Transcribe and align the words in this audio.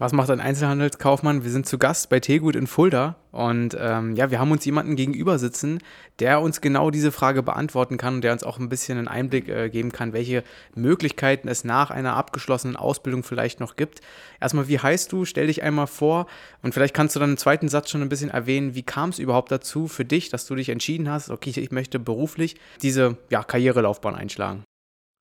Was 0.00 0.14
macht 0.14 0.30
ein 0.30 0.40
Einzelhandelskaufmann? 0.40 1.44
Wir 1.44 1.50
sind 1.50 1.66
zu 1.66 1.76
Gast 1.76 2.08
bei 2.08 2.20
Tegut 2.20 2.56
in 2.56 2.66
Fulda 2.66 3.16
und 3.32 3.76
ähm, 3.78 4.16
ja, 4.16 4.30
wir 4.30 4.38
haben 4.38 4.50
uns 4.50 4.64
jemanden 4.64 4.96
gegenüber 4.96 5.38
sitzen, 5.38 5.80
der 6.20 6.40
uns 6.40 6.62
genau 6.62 6.90
diese 6.90 7.12
Frage 7.12 7.42
beantworten 7.42 7.98
kann 7.98 8.14
und 8.14 8.24
der 8.24 8.32
uns 8.32 8.42
auch 8.42 8.58
ein 8.58 8.70
bisschen 8.70 8.96
einen 8.96 9.08
Einblick 9.08 9.50
äh, 9.50 9.68
geben 9.68 9.92
kann, 9.92 10.14
welche 10.14 10.42
Möglichkeiten 10.74 11.48
es 11.48 11.64
nach 11.64 11.90
einer 11.90 12.16
abgeschlossenen 12.16 12.76
Ausbildung 12.76 13.24
vielleicht 13.24 13.60
noch 13.60 13.76
gibt. 13.76 14.00
Erstmal, 14.40 14.68
wie 14.68 14.78
heißt 14.78 15.12
du? 15.12 15.26
Stell 15.26 15.48
dich 15.48 15.62
einmal 15.62 15.86
vor 15.86 16.26
und 16.62 16.72
vielleicht 16.72 16.94
kannst 16.94 17.14
du 17.14 17.20
dann 17.20 17.32
im 17.32 17.36
zweiten 17.36 17.68
Satz 17.68 17.90
schon 17.90 18.00
ein 18.00 18.08
bisschen 18.08 18.30
erwähnen, 18.30 18.74
wie 18.74 18.82
kam 18.82 19.10
es 19.10 19.18
überhaupt 19.18 19.52
dazu 19.52 19.86
für 19.86 20.06
dich, 20.06 20.30
dass 20.30 20.46
du 20.46 20.54
dich 20.54 20.70
entschieden 20.70 21.10
hast, 21.10 21.28
okay, 21.28 21.52
ich 21.54 21.72
möchte 21.72 21.98
beruflich 21.98 22.56
diese 22.80 23.18
ja, 23.28 23.44
Karrierelaufbahn 23.44 24.14
einschlagen. 24.14 24.64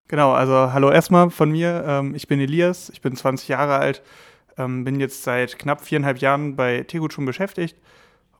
Genau, 0.08 0.32
also 0.32 0.72
hallo 0.72 0.90
erstmal 0.90 1.32
von 1.32 1.52
mir. 1.52 1.84
Ähm, 1.86 2.16
ich 2.16 2.30
bin 2.30 2.40
Elias, 2.40 2.90
ich 2.92 3.02
bin 3.02 3.18
20 3.18 3.50
Jahre 3.50 3.76
alt 3.76 4.02
ähm, 4.60 4.84
bin 4.84 5.00
jetzt 5.00 5.24
seit 5.24 5.58
knapp 5.58 5.82
viereinhalb 5.82 6.20
Jahren 6.20 6.56
bei 6.56 6.84
Tegut 6.84 7.14
schon 7.14 7.26
beschäftigt. 7.26 7.78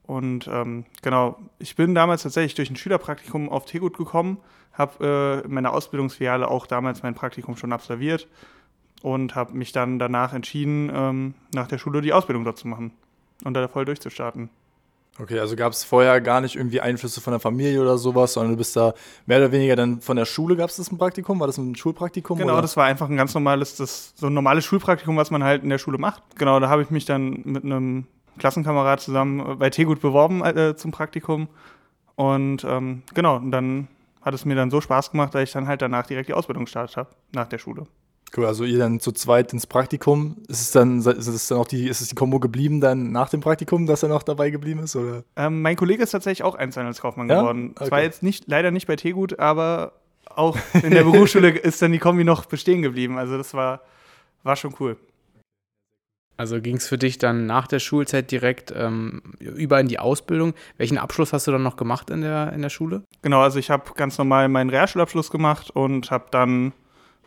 Und 0.04 0.48
ähm, 0.52 0.86
genau, 1.02 1.40
ich 1.60 1.76
bin 1.76 1.96
damals 1.96 2.24
tatsächlich 2.24 2.56
durch 2.56 2.70
ein 2.70 2.76
Schülerpraktikum 2.76 3.50
auf 3.50 3.66
Tegut 3.66 3.98
gekommen, 3.98 4.38
habe 4.74 5.42
äh, 5.44 5.46
in 5.46 5.54
meiner 5.54 5.74
Ausbildungsfiliale 5.74 6.48
auch 6.48 6.66
damals 6.66 7.04
mein 7.04 7.16
Praktikum 7.16 7.56
schon 7.58 7.74
absolviert 7.74 8.28
und 9.02 9.36
habe 9.36 9.54
mich 9.54 9.72
dann 9.72 10.00
danach 10.00 10.34
entschieden, 10.34 10.92
ähm, 10.94 11.34
nach 11.54 11.68
der 11.68 11.78
Schule 11.78 12.02
die 12.02 12.14
Ausbildung 12.14 12.44
dort 12.44 12.58
zu 12.58 12.68
machen 12.68 12.92
und 13.44 13.54
da 13.54 13.68
voll 13.68 13.86
durchzustarten. 13.86 14.50
Okay, 15.22 15.38
also 15.38 15.58
gab 15.58 15.74
es 15.74 15.84
vorher 15.84 16.22
gar 16.22 16.40
nicht 16.40 16.56
irgendwie 16.56 16.80
Einflüsse 16.80 17.20
von 17.20 17.32
der 17.32 17.42
Familie 17.42 17.82
oder 17.82 17.98
sowas, 17.98 18.34
sondern 18.34 18.54
du 18.54 18.58
bist 18.58 18.76
da 18.76 18.94
mehr 19.26 19.40
oder 19.40 19.52
weniger 19.52 19.76
dann 19.76 20.00
von 20.00 20.16
der 20.16 20.26
Schule, 20.26 20.56
gab 20.56 20.70
es 20.70 20.78
das 20.78 20.92
ein 20.92 20.98
Praktikum? 20.98 21.40
War 21.42 21.48
das 21.48 21.58
ein 21.58 21.76
Schulpraktikum? 21.76 22.38
Genau, 22.38 22.54
oder? 22.54 22.62
das 22.62 22.78
war 22.78 22.86
einfach 22.86 23.10
ein 23.10 23.18
ganz 23.18 23.34
normales, 23.34 23.76
das, 23.76 24.14
so 24.16 24.28
ein 24.28 24.34
normales 24.34 24.64
Schulpraktikum, 24.64 25.18
was 25.18 25.30
man 25.30 25.44
halt 25.44 25.64
in 25.64 25.70
der 25.70 25.78
Schule 25.78 25.98
macht. 25.98 26.24
Genau, 26.38 26.60
da 26.62 26.70
habe 26.70 26.84
ich 26.84 26.90
mich 26.90 27.04
dann 27.04 27.42
mit 27.44 27.66
einem 27.66 28.08
Klassenkamerad 28.38 29.02
zusammen 29.02 29.60
bei 29.60 29.70
Tegut 29.70 30.00
beworben 30.00 30.44
äh, 30.44 30.76
zum 30.78 30.92
Praktikum. 30.92 31.50
Und 32.16 32.64
ähm, 32.64 33.04
genau, 33.14 33.38
und 33.38 33.52
dann 33.52 33.90
hat 34.22 34.34
es 34.34 34.46
mir 34.46 34.56
dann 34.56 34.72
so 34.72 34.80
Spaß 34.80 35.12
gemacht, 35.12 35.36
dass 35.36 35.44
ich 35.44 35.52
dann 35.52 35.68
halt 35.68 35.82
danach 35.82 36.06
direkt 36.06 36.30
die 36.30 36.34
Ausbildung 36.34 36.66
gestartet 36.66 36.96
habe, 36.96 37.10
nach 37.34 37.48
der 37.48 37.58
Schule. 37.58 37.88
Cool, 38.36 38.46
also 38.46 38.64
ihr 38.64 38.78
dann 38.78 39.00
zu 39.00 39.12
zweit 39.12 39.54
ins 39.54 39.66
Praktikum. 39.66 40.38
Ist 40.48 40.62
es 40.62 40.72
dann, 40.72 41.00
ist 41.00 41.28
es 41.28 41.48
dann 41.48 41.58
auch 41.58 41.68
die, 41.68 41.88
ist 41.88 42.02
es 42.02 42.10
die 42.10 42.16
Kombo 42.16 42.40
geblieben 42.40 42.82
dann 42.82 43.12
nach 43.12 43.30
dem 43.30 43.42
Praktikum, 43.42 43.86
dass 43.86 44.04
er 44.04 44.10
noch 44.10 44.24
dabei 44.24 44.50
geblieben 44.50 44.84
ist? 44.84 44.96
Oder? 44.96 45.24
Ähm, 45.36 45.62
mein 45.62 45.76
Kollege 45.76 46.04
ist 46.04 46.12
tatsächlich 46.12 46.44
auch 46.44 46.56
Einzelhandelskaufmann 46.56 47.30
ja? 47.30 47.40
geworden. 47.40 47.72
Okay. 47.76 47.88
Zwar 47.88 48.02
jetzt 48.02 48.24
nicht, 48.24 48.46
leider 48.48 48.72
nicht 48.72 48.88
bei 48.88 48.96
Tegut, 48.96 49.40
aber 49.40 49.94
auch 50.26 50.58
in 50.84 50.92
der 50.92 51.04
Berufsschule 51.04 51.50
ist 51.58 51.82
dann 51.82 51.92
die 51.92 52.00
Kombi 52.00 52.24
noch 52.24 52.46
bestehen 52.46 52.82
geblieben. 52.82 53.18
Also 53.18 53.38
das 53.38 53.54
war, 53.54 53.82
war 54.44 54.56
schon 54.56 54.76
cool. 54.80 54.98
Also 56.40 56.62
ging 56.62 56.78
es 56.78 56.88
für 56.88 56.98
dich 56.98 57.18
dann 57.18 57.48
nach 57.48 57.68
der 57.68 57.80
Schulzeit 57.80 58.32
direkt 58.32 58.72
ähm, 58.74 59.22
über 59.40 59.78
in 59.82 59.90
die 59.90 60.00
Ausbildung. 60.00 60.54
Welchen 60.78 60.98
Abschluss 60.98 61.34
hast 61.34 61.48
du 61.48 61.52
dann 61.52 61.64
noch 61.64 61.76
gemacht 61.76 62.10
in 62.10 62.22
der, 62.22 62.54
in 62.54 62.62
der 62.62 62.70
Schule? 62.70 63.04
Genau, 63.22 63.42
also 63.42 63.60
ich 63.60 63.70
habe 63.70 63.92
ganz 63.96 64.18
normal 64.18 64.48
meinen 64.48 64.70
Realschulabschluss 64.70 65.32
gemacht 65.32 65.70
und 65.72 66.12
habe 66.12 66.28
dann 66.32 66.72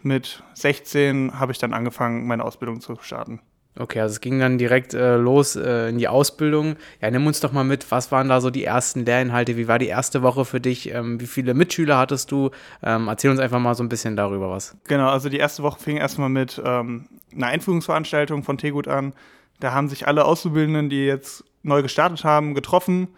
mit 0.04 0.42
16 0.54 1.38
habe 1.38 1.52
ich 1.52 1.58
dann 1.58 1.72
angefangen, 1.72 2.26
meine 2.26 2.44
Ausbildung 2.44 2.80
zu 2.80 2.96
starten. 3.00 3.40
Okay, 3.78 4.00
also 4.00 4.12
es 4.12 4.20
ging 4.20 4.38
dann 4.38 4.58
direkt 4.58 4.92
äh, 4.92 5.16
los 5.16 5.56
äh, 5.56 5.88
in 5.88 5.96
die 5.96 6.06
Ausbildung. 6.06 6.76
Ja, 7.00 7.10
nimm 7.10 7.26
uns 7.26 7.40
doch 7.40 7.52
mal 7.52 7.64
mit, 7.64 7.90
was 7.90 8.12
waren 8.12 8.28
da 8.28 8.42
so 8.42 8.50
die 8.50 8.64
ersten 8.64 9.06
Lehrinhalte? 9.06 9.56
Wie 9.56 9.66
war 9.66 9.78
die 9.78 9.86
erste 9.86 10.22
Woche 10.22 10.44
für 10.44 10.60
dich? 10.60 10.92
Ähm, 10.92 11.18
wie 11.20 11.26
viele 11.26 11.54
Mitschüler 11.54 11.96
hattest 11.96 12.30
du? 12.30 12.50
Ähm, 12.82 13.08
erzähl 13.08 13.30
uns 13.30 13.40
einfach 13.40 13.60
mal 13.60 13.74
so 13.74 13.82
ein 13.82 13.88
bisschen 13.88 14.14
darüber 14.14 14.50
was. 14.50 14.76
Genau, 14.84 15.08
also 15.08 15.30
die 15.30 15.38
erste 15.38 15.62
Woche 15.62 15.80
fing 15.80 15.96
erstmal 15.96 16.28
mit 16.28 16.60
ähm, 16.62 17.06
einer 17.34 17.46
Einführungsveranstaltung 17.46 18.42
von 18.42 18.58
Tegut 18.58 18.88
an. 18.88 19.14
Da 19.58 19.72
haben 19.72 19.88
sich 19.88 20.06
alle 20.06 20.26
Auszubildenden, 20.26 20.90
die 20.90 21.06
jetzt 21.06 21.42
neu 21.62 21.80
gestartet 21.80 22.24
haben, 22.24 22.54
getroffen. 22.54 23.08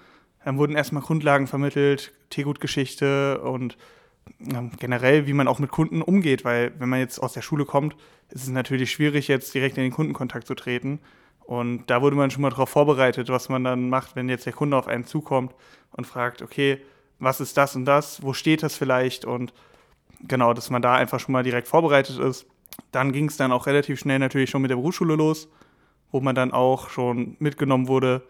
Dann 0.44 0.58
wurden 0.58 0.76
erstmal 0.76 1.02
Grundlagen 1.02 1.48
vermittelt, 1.48 2.12
Tegut-Geschichte 2.30 3.40
und 3.40 3.76
generell, 4.78 5.26
wie 5.26 5.32
man 5.32 5.48
auch 5.48 5.58
mit 5.58 5.70
Kunden 5.70 6.02
umgeht, 6.02 6.44
weil 6.44 6.72
wenn 6.78 6.88
man 6.88 7.00
jetzt 7.00 7.18
aus 7.18 7.32
der 7.32 7.42
Schule 7.42 7.64
kommt, 7.64 7.96
ist 8.30 8.44
es 8.44 8.48
natürlich 8.48 8.90
schwierig, 8.90 9.28
jetzt 9.28 9.54
direkt 9.54 9.76
in 9.76 9.84
den 9.84 9.92
Kundenkontakt 9.92 10.46
zu 10.46 10.54
treten. 10.54 11.00
Und 11.40 11.86
da 11.90 12.00
wurde 12.00 12.16
man 12.16 12.30
schon 12.30 12.42
mal 12.42 12.50
darauf 12.50 12.70
vorbereitet, 12.70 13.28
was 13.28 13.48
man 13.48 13.64
dann 13.64 13.88
macht, 13.88 14.16
wenn 14.16 14.28
jetzt 14.28 14.46
der 14.46 14.54
Kunde 14.54 14.76
auf 14.76 14.88
einen 14.88 15.04
zukommt 15.04 15.54
und 15.92 16.06
fragt, 16.06 16.40
okay, 16.40 16.80
was 17.18 17.40
ist 17.40 17.56
das 17.56 17.76
und 17.76 17.84
das, 17.84 18.22
wo 18.22 18.32
steht 18.32 18.62
das 18.62 18.76
vielleicht 18.76 19.24
und 19.24 19.52
genau, 20.20 20.54
dass 20.54 20.70
man 20.70 20.82
da 20.82 20.94
einfach 20.94 21.20
schon 21.20 21.32
mal 21.32 21.42
direkt 21.42 21.68
vorbereitet 21.68 22.18
ist. 22.18 22.46
Dann 22.92 23.12
ging 23.12 23.28
es 23.28 23.36
dann 23.36 23.52
auch 23.52 23.66
relativ 23.66 24.00
schnell 24.00 24.18
natürlich 24.18 24.50
schon 24.50 24.62
mit 24.62 24.70
der 24.70 24.76
Berufsschule 24.76 25.16
los, 25.16 25.48
wo 26.10 26.20
man 26.20 26.34
dann 26.34 26.52
auch 26.52 26.88
schon 26.88 27.36
mitgenommen 27.38 27.88
wurde, 27.88 28.22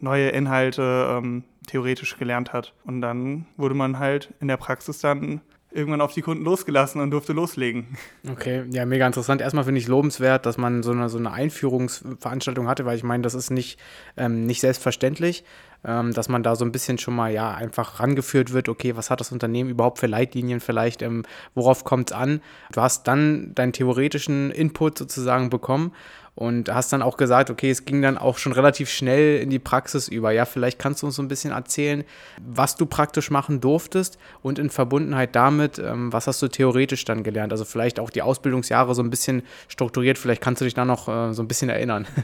neue 0.00 0.30
Inhalte 0.30 1.18
ähm, 1.18 1.44
theoretisch 1.66 2.16
gelernt 2.18 2.52
hat. 2.52 2.74
Und 2.84 3.00
dann 3.00 3.46
wurde 3.56 3.74
man 3.74 3.98
halt 3.98 4.32
in 4.40 4.48
der 4.48 4.56
Praxis 4.56 4.98
dann 4.98 5.40
irgendwann 5.74 6.00
auf 6.00 6.12
die 6.12 6.22
Kunden 6.22 6.44
losgelassen 6.44 7.00
und 7.00 7.10
durfte 7.10 7.32
loslegen. 7.32 7.98
Okay, 8.30 8.64
ja, 8.70 8.86
mega 8.86 9.06
interessant. 9.06 9.40
Erstmal 9.40 9.64
finde 9.64 9.80
ich 9.80 9.88
lobenswert, 9.88 10.46
dass 10.46 10.56
man 10.56 10.82
so 10.82 10.92
eine, 10.92 11.08
so 11.08 11.18
eine 11.18 11.32
Einführungsveranstaltung 11.32 12.68
hatte, 12.68 12.86
weil 12.86 12.96
ich 12.96 13.02
meine, 13.02 13.22
das 13.22 13.34
ist 13.34 13.50
nicht, 13.50 13.78
ähm, 14.16 14.46
nicht 14.46 14.60
selbstverständlich, 14.60 15.44
ähm, 15.84 16.12
dass 16.12 16.28
man 16.28 16.42
da 16.42 16.54
so 16.54 16.64
ein 16.64 16.72
bisschen 16.72 16.98
schon 16.98 17.14
mal 17.14 17.32
ja 17.32 17.52
einfach 17.52 17.98
rangeführt 18.00 18.52
wird, 18.52 18.68
okay, 18.68 18.96
was 18.96 19.10
hat 19.10 19.20
das 19.20 19.32
Unternehmen 19.32 19.68
überhaupt 19.68 19.98
für 19.98 20.06
Leitlinien 20.06 20.60
vielleicht, 20.60 21.02
ähm, 21.02 21.24
worauf 21.54 21.84
kommt 21.84 22.12
es 22.12 22.16
an? 22.16 22.40
Du 22.72 22.80
hast 22.80 23.08
dann 23.08 23.54
deinen 23.54 23.72
theoretischen 23.72 24.52
Input 24.52 24.96
sozusagen 24.96 25.50
bekommen 25.50 25.92
und 26.34 26.72
hast 26.72 26.92
dann 26.92 27.02
auch 27.02 27.16
gesagt, 27.16 27.50
okay, 27.50 27.70
es 27.70 27.84
ging 27.84 28.02
dann 28.02 28.18
auch 28.18 28.38
schon 28.38 28.52
relativ 28.52 28.90
schnell 28.90 29.38
in 29.38 29.50
die 29.50 29.58
Praxis 29.58 30.08
über. 30.08 30.32
Ja, 30.32 30.44
vielleicht 30.44 30.78
kannst 30.78 31.02
du 31.02 31.06
uns 31.06 31.16
so 31.16 31.22
ein 31.22 31.28
bisschen 31.28 31.52
erzählen, 31.52 32.04
was 32.44 32.76
du 32.76 32.86
praktisch 32.86 33.30
machen 33.30 33.60
durftest 33.60 34.18
und 34.42 34.58
in 34.58 34.70
Verbundenheit 34.70 35.36
damit, 35.36 35.78
ähm, 35.78 36.12
was 36.12 36.26
hast 36.26 36.42
du 36.42 36.48
theoretisch 36.48 37.04
dann 37.04 37.22
gelernt? 37.22 37.52
Also 37.52 37.64
vielleicht 37.64 38.00
auch 38.00 38.10
die 38.10 38.22
Ausbildungsjahre 38.22 38.94
so 38.94 39.02
ein 39.02 39.10
bisschen 39.10 39.42
strukturiert, 39.68 40.18
vielleicht 40.18 40.42
kannst 40.42 40.60
du 40.60 40.64
dich 40.64 40.74
da 40.74 40.84
noch 40.84 41.08
äh, 41.08 41.32
so 41.32 41.42
ein 41.42 41.48
bisschen 41.48 41.68
erinnern. 41.68 42.06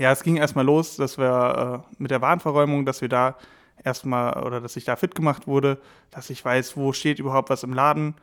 Ja, 0.00 0.12
es 0.12 0.22
ging 0.22 0.36
erstmal 0.36 0.64
los, 0.64 0.94
dass 0.94 1.18
wir 1.18 1.82
äh, 1.90 1.94
mit 2.00 2.12
der 2.12 2.22
Warenverräumung, 2.22 2.86
dass 2.86 3.00
wir 3.00 3.08
da 3.08 3.34
erstmal 3.82 4.44
oder 4.44 4.60
dass 4.60 4.76
ich 4.76 4.84
da 4.84 4.94
fit 4.94 5.16
gemacht 5.16 5.48
wurde, 5.48 5.78
dass 6.12 6.30
ich 6.30 6.44
weiß, 6.44 6.76
wo 6.76 6.92
steht 6.92 7.18
überhaupt 7.18 7.50
was 7.50 7.64
im 7.64 7.72
Laden, 7.72 8.14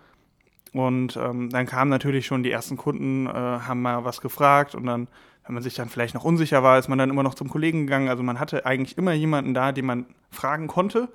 und 0.75 1.15
ähm, 1.15 1.49
dann 1.51 1.67
kamen 1.67 1.89
natürlich 1.89 2.25
schon 2.25 2.43
die 2.43 2.51
ersten 2.51 2.75
Kunden, 2.75 3.27
äh, 3.27 3.29
haben 3.29 3.81
mal 3.81 4.03
was 4.03 4.19
gefragt 4.19 4.75
und 4.75 4.85
dann, 4.85 5.07
wenn 5.45 5.53
man 5.53 5.63
sich 5.63 5.73
dann 5.73 5.87
vielleicht 5.87 6.13
noch 6.15 6.25
unsicher 6.25 6.63
war, 6.63 6.77
ist 6.77 6.89
man 6.89 6.97
dann 6.97 7.09
immer 7.09 7.23
noch 7.23 7.35
zum 7.35 7.47
Kollegen 7.47 7.85
gegangen. 7.85 8.09
Also 8.09 8.23
man 8.23 8.41
hatte 8.41 8.65
eigentlich 8.65 8.97
immer 8.97 9.13
jemanden 9.13 9.53
da, 9.53 9.71
den 9.71 9.85
man 9.85 10.05
fragen 10.31 10.67
konnte. 10.67 11.07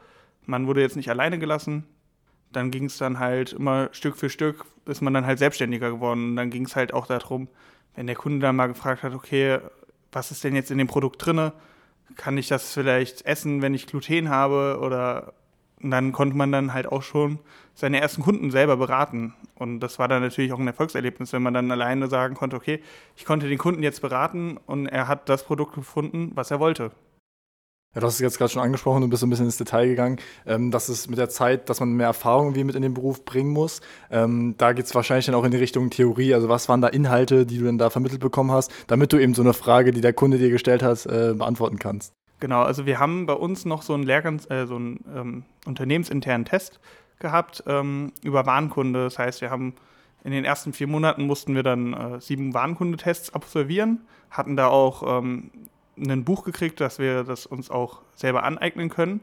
Man 0.46 0.66
wurde 0.66 0.80
jetzt 0.80 0.96
nicht 0.96 1.10
alleine 1.10 1.38
gelassen. 1.38 1.84
Dann 2.52 2.70
ging 2.70 2.86
es 2.86 2.96
dann 2.96 3.18
halt 3.18 3.52
immer 3.52 3.90
Stück 3.92 4.16
für 4.16 4.30
Stück, 4.30 4.64
ist 4.86 5.02
man 5.02 5.12
dann 5.12 5.26
halt 5.26 5.38
selbstständiger 5.38 5.90
geworden. 5.90 6.30
Und 6.30 6.36
dann 6.36 6.48
ging 6.48 6.64
es 6.64 6.74
halt 6.74 6.94
auch 6.94 7.06
darum, 7.06 7.48
wenn 7.94 8.06
der 8.06 8.16
Kunde 8.16 8.38
dann 8.38 8.56
mal 8.56 8.68
gefragt 8.68 9.02
hat, 9.02 9.12
okay, 9.12 9.58
was 10.10 10.30
ist 10.30 10.42
denn 10.42 10.54
jetzt 10.54 10.70
in 10.70 10.78
dem 10.78 10.86
Produkt 10.86 11.26
drinne? 11.26 11.52
Kann 12.16 12.38
ich 12.38 12.48
das 12.48 12.72
vielleicht 12.72 13.26
essen, 13.26 13.60
wenn 13.60 13.74
ich 13.74 13.86
Gluten 13.86 14.30
habe 14.30 14.78
oder 14.80 15.34
und 15.82 15.90
dann 15.90 16.12
konnte 16.12 16.36
man 16.36 16.52
dann 16.52 16.74
halt 16.74 16.86
auch 16.86 17.02
schon 17.02 17.38
seine 17.74 18.00
ersten 18.00 18.22
Kunden 18.22 18.50
selber 18.50 18.76
beraten. 18.76 19.34
Und 19.54 19.80
das 19.80 19.98
war 19.98 20.08
dann 20.08 20.22
natürlich 20.22 20.52
auch 20.52 20.58
ein 20.58 20.66
Erfolgserlebnis, 20.66 21.32
wenn 21.32 21.42
man 21.42 21.54
dann 21.54 21.70
alleine 21.70 22.08
sagen 22.08 22.34
konnte, 22.34 22.56
okay, 22.56 22.82
ich 23.16 23.24
konnte 23.24 23.48
den 23.48 23.58
Kunden 23.58 23.82
jetzt 23.82 24.02
beraten 24.02 24.58
und 24.66 24.86
er 24.86 25.08
hat 25.08 25.28
das 25.28 25.44
Produkt 25.44 25.74
gefunden, 25.74 26.32
was 26.34 26.50
er 26.50 26.60
wollte. 26.60 26.90
Ja, 27.92 28.00
du 28.00 28.06
hast 28.06 28.14
es 28.14 28.20
jetzt 28.20 28.38
gerade 28.38 28.52
schon 28.52 28.62
angesprochen, 28.62 29.00
du 29.00 29.08
bist 29.08 29.24
ein 29.24 29.30
bisschen 29.30 29.46
ins 29.46 29.56
Detail 29.56 29.88
gegangen, 29.88 30.18
ähm, 30.46 30.70
dass 30.70 30.88
es 30.88 31.08
mit 31.08 31.18
der 31.18 31.28
Zeit, 31.28 31.68
dass 31.68 31.80
man 31.80 31.92
mehr 31.92 32.06
Erfahrung 32.06 32.54
wie 32.54 32.62
mit 32.62 32.76
in 32.76 32.82
den 32.82 32.94
Beruf 32.94 33.24
bringen 33.24 33.50
muss. 33.50 33.80
Ähm, 34.12 34.54
da 34.58 34.72
geht 34.74 34.84
es 34.84 34.94
wahrscheinlich 34.94 35.26
dann 35.26 35.34
auch 35.34 35.42
in 35.42 35.50
die 35.50 35.56
Richtung 35.56 35.90
Theorie. 35.90 36.32
Also 36.34 36.48
was 36.48 36.68
waren 36.68 36.80
da 36.80 36.86
Inhalte, 36.86 37.46
die 37.46 37.58
du 37.58 37.64
dann 37.64 37.78
da 37.78 37.90
vermittelt 37.90 38.20
bekommen 38.20 38.52
hast, 38.52 38.70
damit 38.86 39.12
du 39.12 39.18
eben 39.18 39.34
so 39.34 39.42
eine 39.42 39.54
Frage, 39.54 39.90
die 39.90 40.02
der 40.02 40.12
Kunde 40.12 40.38
dir 40.38 40.50
gestellt 40.50 40.84
hat, 40.84 41.04
äh, 41.06 41.34
beantworten 41.34 41.80
kannst? 41.80 42.12
Genau, 42.40 42.62
also 42.62 42.86
wir 42.86 42.98
haben 42.98 43.26
bei 43.26 43.34
uns 43.34 43.66
noch 43.66 43.82
so 43.82 43.92
einen, 43.92 44.02
Lehrgangs 44.02 44.46
äh, 44.50 44.66
so 44.66 44.76
einen 44.76 45.04
ähm, 45.14 45.44
unternehmensinternen 45.66 46.46
Test 46.46 46.80
gehabt 47.18 47.62
ähm, 47.66 48.12
über 48.22 48.46
Warenkunde. 48.46 49.04
Das 49.04 49.18
heißt, 49.18 49.42
wir 49.42 49.50
haben 49.50 49.74
in 50.24 50.32
den 50.32 50.44
ersten 50.44 50.72
vier 50.72 50.86
Monaten 50.86 51.26
mussten 51.26 51.54
wir 51.54 51.62
dann 51.62 51.92
äh, 51.92 52.20
sieben 52.20 52.54
Warenkundetests 52.54 53.34
absolvieren, 53.34 54.00
hatten 54.30 54.56
da 54.56 54.68
auch 54.68 55.20
ähm, 55.20 55.50
ein 55.96 56.24
Buch 56.24 56.44
gekriegt, 56.44 56.80
dass 56.80 56.98
wir 56.98 57.24
das 57.24 57.44
uns 57.46 57.70
auch 57.70 58.00
selber 58.16 58.42
aneignen 58.42 58.88
können. 58.88 59.20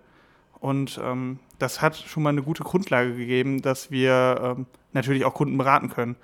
Und 0.59 0.99
ähm, 1.03 1.39
das 1.59 1.81
hat 1.81 1.95
schon 1.95 2.23
mal 2.23 2.29
eine 2.29 2.43
gute 2.43 2.63
Grundlage 2.63 3.15
gegeben, 3.15 3.61
dass 3.61 3.91
wir 3.91 4.55
ähm, 4.57 4.65
natürlich 4.93 5.25
auch 5.25 5.33
Kunden 5.33 5.57
beraten 5.57 5.89
können. 5.89 6.15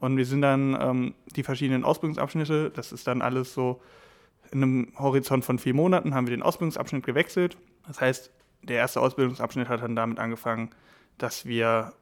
Und 0.00 0.16
wir 0.16 0.26
sind 0.26 0.42
dann 0.42 0.76
ähm, 0.80 1.14
die 1.34 1.42
verschiedenen 1.42 1.84
Ausbildungsabschnitte, 1.84 2.70
das 2.70 2.92
ist 2.92 3.06
dann 3.06 3.22
alles 3.22 3.54
so 3.54 3.80
in 4.52 4.62
einem 4.62 4.92
Horizont 4.98 5.44
von 5.44 5.58
vier 5.58 5.74
Monaten, 5.74 6.14
haben 6.14 6.26
wir 6.26 6.36
den 6.36 6.42
Ausbildungsabschnitt 6.42 7.04
gewechselt. 7.04 7.56
Das 7.86 8.00
heißt, 8.00 8.30
der 8.62 8.76
erste 8.76 9.00
Ausbildungsabschnitt 9.00 9.68
hat 9.68 9.82
dann 9.82 9.96
damit 9.96 10.18
angefangen, 10.18 10.70
dass 11.16 11.46
wir 11.46 11.92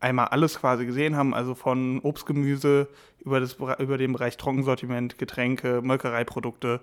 einmal 0.00 0.26
alles 0.26 0.58
quasi 0.58 0.84
gesehen 0.84 1.16
haben, 1.16 1.34
also 1.34 1.54
von 1.54 2.00
Obst, 2.00 2.26
Gemüse 2.26 2.88
über, 3.20 3.40
das, 3.40 3.54
über 3.54 3.98
den 3.98 4.12
Bereich 4.12 4.36
Trockensortiment, 4.36 5.18
Getränke, 5.18 5.80
Molkereiprodukte, 5.82 6.80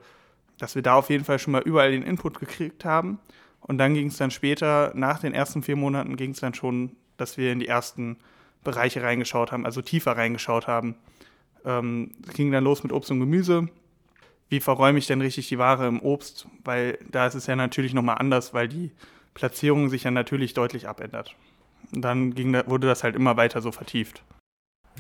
dass 0.58 0.76
wir 0.76 0.82
da 0.82 0.96
auf 0.96 1.10
jeden 1.10 1.26
Fall 1.26 1.40
schon 1.40 1.52
mal 1.52 1.62
überall 1.62 1.92
den 1.92 2.04
Input 2.04 2.40
gekriegt 2.40 2.86
haben. 2.86 3.20
Und 3.62 3.78
dann 3.78 3.94
ging 3.94 4.08
es 4.08 4.18
dann 4.18 4.32
später, 4.32 4.92
nach 4.96 5.20
den 5.20 5.34
ersten 5.34 5.64
vier 5.64 5.76
Monaten, 5.76 6.16
ging 6.16 6.32
es 6.32 6.40
dann 6.40 6.54
schon, 6.54 6.96
dass 7.18 7.38
wir 7.38 7.52
in 7.52 7.60
die 7.60 7.68
ersten 7.68 8.18
Bereiche 8.64 9.04
reingeschaut 9.04 9.52
haben, 9.52 9.66
also 9.66 9.82
tiefer 9.82 10.16
reingeschaut 10.16 10.68
haben. 10.68 10.96
Ähm, 11.66 12.12
es 12.28 12.34
ging 12.34 12.52
dann 12.52 12.64
los 12.64 12.84
mit 12.84 12.94
Obst 12.94 13.12
und 13.12 13.20
Gemüse. 13.20 13.68
Wie 14.50 14.60
verräume 14.60 15.00
ich 15.00 15.08
denn 15.08 15.22
richtig 15.22 15.48
die 15.48 15.60
Ware 15.60 15.88
im 15.88 16.02
Obst? 16.02 16.48
Weil 16.64 16.98
da 17.10 17.28
ist 17.28 17.36
es 17.36 17.48
ja 17.48 17.56
natürlich 17.56 17.94
nochmal 17.94 18.18
anders, 18.18 18.54
weil 18.54 18.68
die 18.68 18.92
Platzierung 19.36 19.90
sich 19.90 20.04
ja 20.04 20.12
natürlich 20.12 20.54
deutlich 20.54 20.88
abändert. 20.88 21.36
Und 21.94 22.02
dann 22.02 22.34
ging, 22.34 22.54
wurde 22.66 22.88
das 22.88 23.04
halt 23.04 23.16
immer 23.16 23.38
weiter 23.38 23.62
so 23.62 23.72
vertieft. 23.72 24.24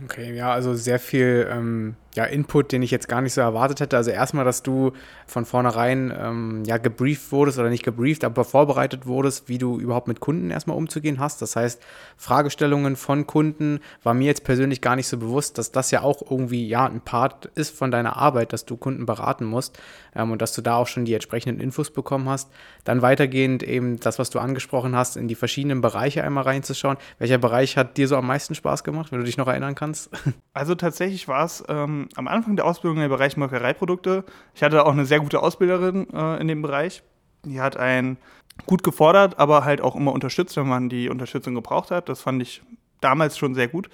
Okay, 0.03 0.33
ja, 0.33 0.53
also 0.53 0.75
sehr 0.75 0.99
viel 0.99 1.49
ähm, 1.51 1.95
ja, 2.19 2.25
Input, 2.25 2.73
den 2.73 2.81
ich 2.81 2.91
jetzt 2.91 3.07
gar 3.07 3.21
nicht 3.21 3.33
so 3.33 3.39
erwartet 3.39 3.79
hätte. 3.79 3.95
Also 3.95 4.11
erstmal, 4.11 4.43
dass 4.43 4.61
du 4.61 4.91
von 5.25 5.45
vornherein 5.45 6.13
ähm, 6.21 6.63
ja 6.65 6.77
gebrieft 6.77 7.31
wurdest 7.31 7.57
oder 7.59 7.69
nicht 7.69 7.85
gebrieft, 7.85 8.25
aber 8.25 8.43
vorbereitet 8.43 9.05
wurdest, 9.05 9.47
wie 9.47 9.57
du 9.57 9.79
überhaupt 9.79 10.09
mit 10.09 10.19
Kunden 10.19 10.51
erstmal 10.51 10.75
umzugehen 10.75 11.21
hast. 11.21 11.41
Das 11.41 11.55
heißt, 11.55 11.81
Fragestellungen 12.17 12.97
von 12.97 13.25
Kunden 13.25 13.79
war 14.03 14.13
mir 14.13 14.25
jetzt 14.25 14.43
persönlich 14.43 14.81
gar 14.81 14.97
nicht 14.97 15.07
so 15.07 15.17
bewusst, 15.17 15.57
dass 15.57 15.71
das 15.71 15.91
ja 15.91 16.01
auch 16.01 16.21
irgendwie 16.29 16.67
ja 16.67 16.85
ein 16.85 16.99
Part 16.99 17.45
ist 17.55 17.73
von 17.73 17.89
deiner 17.89 18.17
Arbeit, 18.17 18.51
dass 18.51 18.65
du 18.65 18.75
Kunden 18.75 19.05
beraten 19.05 19.45
musst 19.45 19.79
ähm, 20.13 20.31
und 20.31 20.41
dass 20.41 20.51
du 20.51 20.61
da 20.61 20.75
auch 20.75 20.87
schon 20.87 21.05
die 21.05 21.13
entsprechenden 21.13 21.61
Infos 21.61 21.89
bekommen 21.89 22.27
hast. 22.27 22.49
Dann 22.83 23.01
weitergehend 23.01 23.63
eben 23.63 23.97
das, 24.01 24.19
was 24.19 24.29
du 24.29 24.39
angesprochen 24.39 24.93
hast, 24.93 25.15
in 25.15 25.29
die 25.29 25.35
verschiedenen 25.35 25.79
Bereiche 25.79 26.21
einmal 26.21 26.43
reinzuschauen. 26.43 26.97
Welcher 27.17 27.37
Bereich 27.37 27.77
hat 27.77 27.95
dir 27.95 28.09
so 28.09 28.17
am 28.17 28.27
meisten 28.27 28.55
Spaß 28.55 28.83
gemacht, 28.83 29.13
wenn 29.13 29.19
du 29.19 29.25
dich 29.25 29.37
noch 29.37 29.47
erinnern 29.47 29.75
kannst? 29.75 30.09
Also 30.51 30.75
tatsächlich 30.75 31.29
war 31.29 31.45
es 31.45 31.63
ähm, 31.69 32.08
am 32.15 32.27
Anfang 32.27 32.55
der 32.55 32.65
Ausbildung 32.65 33.01
im 33.01 33.09
Bereich 33.09 33.37
Molkereiprodukte. 33.37 34.23
Ich 34.53 34.63
hatte 34.63 34.85
auch 34.85 34.91
eine 34.91 35.05
sehr 35.05 35.19
gute 35.19 35.41
Ausbilderin 35.41 36.07
äh, 36.13 36.41
in 36.41 36.47
dem 36.47 36.61
Bereich. 36.61 37.03
Die 37.45 37.61
hat 37.61 37.77
einen 37.77 38.17
gut 38.65 38.83
gefordert, 38.83 39.39
aber 39.39 39.63
halt 39.63 39.81
auch 39.81 39.95
immer 39.95 40.11
unterstützt, 40.11 40.57
wenn 40.57 40.67
man 40.67 40.89
die 40.89 41.09
Unterstützung 41.09 41.55
gebraucht 41.55 41.91
hat. 41.91 42.09
Das 42.09 42.21
fand 42.21 42.41
ich 42.41 42.61
damals 43.01 43.37
schon 43.37 43.55
sehr 43.55 43.67
gut. 43.67 43.89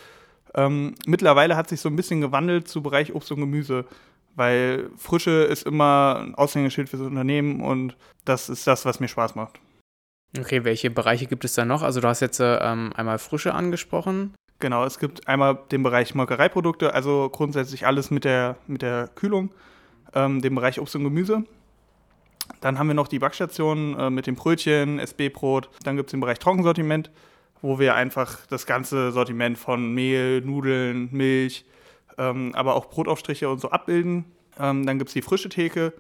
Ähm, 0.56 0.96
mittlerweile 1.06 1.56
hat 1.56 1.70
sich 1.70 1.82
so 1.82 1.90
ein 1.90 1.96
bisschen 1.96 2.22
gewandelt 2.22 2.68
zu 2.68 2.82
Bereich 2.82 3.14
Obst 3.14 3.32
und 3.32 3.42
Gemüse, 3.42 3.86
weil 4.36 4.90
Frische 4.98 5.44
ist 5.44 5.66
immer 5.66 6.22
ein 6.22 6.36
Aushängeschild 6.36 6.90
fürs 6.90 7.02
Unternehmen 7.02 7.62
und 7.62 7.96
das 8.24 8.50
ist 8.50 8.66
das, 8.66 8.86
was 8.86 9.00
mir 9.00 9.08
Spaß 9.08 9.36
macht. 9.36 9.60
Okay, 10.38 10.64
welche 10.64 10.90
Bereiche 10.90 11.28
gibt 11.28 11.46
es 11.46 11.54
da 11.54 11.66
noch? 11.66 11.82
Also 11.82 12.02
du 12.02 12.08
hast 12.08 12.20
jetzt 12.20 12.40
äh, 12.40 12.58
ähm, 12.58 12.92
einmal 12.96 13.20
Frische 13.20 13.54
angesprochen. 13.54 14.34
Genau, 14.60 14.86
es 14.86 15.00
gibt 15.00 15.28
einmal 15.28 15.60
den 15.72 15.84
Bereich 15.84 16.16
Molkereiprodukte, 16.16 16.94
also 16.94 17.30
grundsätzlich 17.30 17.86
alles 17.86 18.10
mit 18.10 18.24
der, 18.24 18.56
mit 18.68 18.82
der 18.82 19.10
Kühlung, 19.14 19.52
ähm, 20.14 20.42
den 20.42 20.56
Bereich 20.56 20.80
Obst 20.80 20.96
und 20.96 21.04
Gemüse. 21.04 21.44
Dann 22.62 22.80
haben 22.80 22.88
wir 22.88 22.94
noch 22.94 23.08
die 23.08 23.20
Backstation 23.20 24.00
äh, 24.00 24.10
mit 24.10 24.28
dem 24.28 24.36
Brötchen, 24.36 25.00
SB-Brot. 25.00 25.70
Dann 25.84 25.98
gibt 25.98 26.08
es 26.08 26.12
den 26.12 26.22
Bereich 26.22 26.40
Trockensortiment, 26.40 27.12
wo 27.62 27.80
wir 27.80 27.96
einfach 27.96 28.46
das 28.48 28.66
ganze 28.66 29.12
Sortiment 29.12 29.58
von 29.58 29.94
Mehl, 29.94 30.42
Nudeln, 30.42 31.10
Milch, 31.12 31.66
ähm, 32.18 32.54
aber 32.56 32.76
auch 32.76 32.86
Brotaufstriche 32.90 33.50
und 33.50 33.60
so 33.60 33.72
abbilden. 33.72 34.26
Ähm, 34.58 34.86
dann 34.86 34.98
gibt 35.00 35.10
es 35.10 35.14
die 35.14 35.22
frische 35.22 35.50
Theke, 35.50 35.94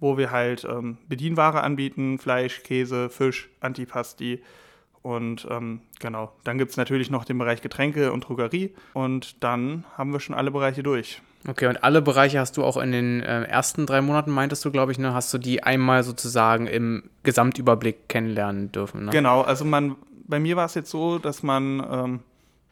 wo 0.00 0.18
wir 0.18 0.30
halt 0.30 0.64
ähm, 0.64 0.98
Bedienware 1.08 1.62
anbieten, 1.62 2.18
Fleisch, 2.18 2.62
Käse, 2.62 3.08
Fisch, 3.08 3.48
Antipasti, 3.60 4.42
und 5.02 5.48
ähm, 5.50 5.80
genau, 5.98 6.32
dann 6.44 6.58
gibt 6.58 6.70
es 6.70 6.76
natürlich 6.76 7.10
noch 7.10 7.24
den 7.24 7.36
Bereich 7.36 7.60
Getränke 7.60 8.12
und 8.12 8.28
Drogerie. 8.28 8.72
Und 8.94 9.42
dann 9.42 9.84
haben 9.96 10.12
wir 10.12 10.20
schon 10.20 10.34
alle 10.34 10.50
Bereiche 10.50 10.82
durch. 10.82 11.20
Okay, 11.48 11.66
und 11.66 11.82
alle 11.82 12.02
Bereiche 12.02 12.38
hast 12.38 12.56
du 12.56 12.62
auch 12.62 12.76
in 12.76 12.92
den 12.92 13.20
äh, 13.20 13.42
ersten 13.42 13.84
drei 13.84 14.00
Monaten, 14.00 14.30
meintest 14.30 14.64
du, 14.64 14.70
glaube 14.70 14.92
ich, 14.92 14.98
ne? 14.98 15.12
Hast 15.12 15.34
du 15.34 15.38
die 15.38 15.64
einmal 15.64 16.04
sozusagen 16.04 16.68
im 16.68 17.10
Gesamtüberblick 17.24 18.08
kennenlernen 18.08 18.70
dürfen? 18.70 19.06
Ne? 19.06 19.10
Genau, 19.10 19.42
also 19.42 19.64
man, 19.64 19.96
bei 20.28 20.38
mir 20.38 20.54
war 20.54 20.66
es 20.66 20.74
jetzt 20.74 20.90
so, 20.90 21.18
dass 21.18 21.42
man 21.42 21.84
ähm, 21.90 22.20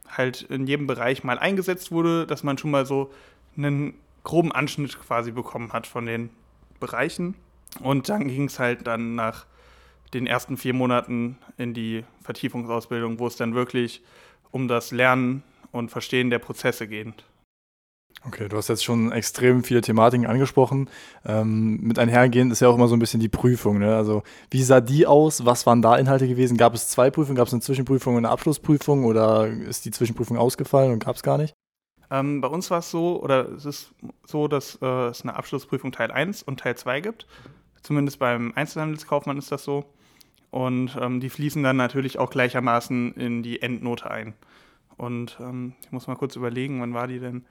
halt 0.08 0.42
in 0.42 0.68
jedem 0.68 0.86
Bereich 0.86 1.24
mal 1.24 1.38
eingesetzt 1.38 1.90
wurde, 1.90 2.28
dass 2.28 2.44
man 2.44 2.58
schon 2.58 2.70
mal 2.70 2.86
so 2.86 3.10
einen 3.56 3.94
groben 4.22 4.52
Anschnitt 4.52 5.00
quasi 5.00 5.32
bekommen 5.32 5.72
hat 5.72 5.88
von 5.88 6.06
den 6.06 6.30
Bereichen. 6.78 7.34
Und 7.80 8.08
dann 8.08 8.28
ging 8.28 8.44
es 8.44 8.60
halt 8.60 8.86
dann 8.86 9.16
nach 9.16 9.46
den 10.14 10.26
ersten 10.26 10.56
vier 10.56 10.74
Monaten 10.74 11.38
in 11.56 11.74
die 11.74 12.04
Vertiefungsausbildung, 12.22 13.18
wo 13.18 13.26
es 13.26 13.36
dann 13.36 13.54
wirklich 13.54 14.02
um 14.50 14.68
das 14.68 14.90
Lernen 14.90 15.42
und 15.72 15.90
Verstehen 15.90 16.30
der 16.30 16.38
Prozesse 16.38 16.88
geht. 16.88 17.24
Okay, 18.26 18.48
du 18.48 18.56
hast 18.58 18.68
jetzt 18.68 18.84
schon 18.84 19.12
extrem 19.12 19.64
viele 19.64 19.80
Thematiken 19.80 20.26
angesprochen. 20.26 20.90
Ähm, 21.24 21.78
mit 21.80 21.98
einhergehend 21.98 22.52
ist 22.52 22.60
ja 22.60 22.68
auch 22.68 22.74
immer 22.74 22.88
so 22.88 22.94
ein 22.94 22.98
bisschen 22.98 23.20
die 23.20 23.30
Prüfung. 23.30 23.78
Ne? 23.78 23.96
Also, 23.96 24.22
wie 24.50 24.62
sah 24.62 24.82
die 24.82 25.06
aus? 25.06 25.46
Was 25.46 25.64
waren 25.64 25.80
da 25.80 25.96
Inhalte 25.96 26.28
gewesen? 26.28 26.58
Gab 26.58 26.74
es 26.74 26.88
zwei 26.88 27.10
Prüfungen? 27.10 27.36
Gab 27.36 27.46
es 27.46 27.54
eine 27.54 27.62
Zwischenprüfung 27.62 28.16
und 28.16 28.26
eine 28.26 28.32
Abschlussprüfung? 28.32 29.04
Oder 29.04 29.46
ist 29.46 29.86
die 29.86 29.90
Zwischenprüfung 29.90 30.36
ausgefallen 30.36 30.92
und 30.92 31.02
gab 31.02 31.16
es 31.16 31.22
gar 31.22 31.38
nicht? 31.38 31.54
Ähm, 32.10 32.42
bei 32.42 32.48
uns 32.48 32.70
war 32.70 32.80
es 32.80 32.90
so, 32.90 33.22
oder 33.22 33.48
es 33.52 33.64
ist 33.64 33.92
so, 34.26 34.48
dass 34.48 34.78
äh, 34.82 35.08
es 35.08 35.22
eine 35.22 35.36
Abschlussprüfung 35.36 35.92
Teil 35.92 36.10
1 36.10 36.42
und 36.42 36.60
Teil 36.60 36.76
2 36.76 37.00
gibt. 37.00 37.26
Zumindest 37.82 38.18
beim 38.18 38.52
Einzelhandelskaufmann 38.54 39.38
ist 39.38 39.50
das 39.50 39.64
so. 39.64 39.86
Und 40.50 40.96
ähm, 41.00 41.20
die 41.20 41.30
fließen 41.30 41.62
dann 41.62 41.76
natürlich 41.76 42.18
auch 42.18 42.30
gleichermaßen 42.30 43.14
in 43.14 43.42
die 43.42 43.62
Endnote 43.62 44.10
ein. 44.10 44.34
Und 44.96 45.38
ähm, 45.40 45.74
ich 45.82 45.92
muss 45.92 46.06
mal 46.06 46.16
kurz 46.16 46.36
überlegen, 46.36 46.80
wann 46.80 46.92
war 46.92 47.06
die 47.06 47.20
denn? 47.20 47.44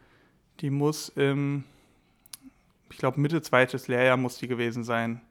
Die 0.60 0.70
muss 0.70 1.10
im, 1.10 1.64
ich 2.92 2.98
glaube, 2.98 3.20
Mitte 3.20 3.42
zweites 3.42 3.88
Lehrjahr 3.88 4.18
muss 4.18 4.38
die 4.38 4.48
gewesen 4.48 4.84
sein. 4.84 5.22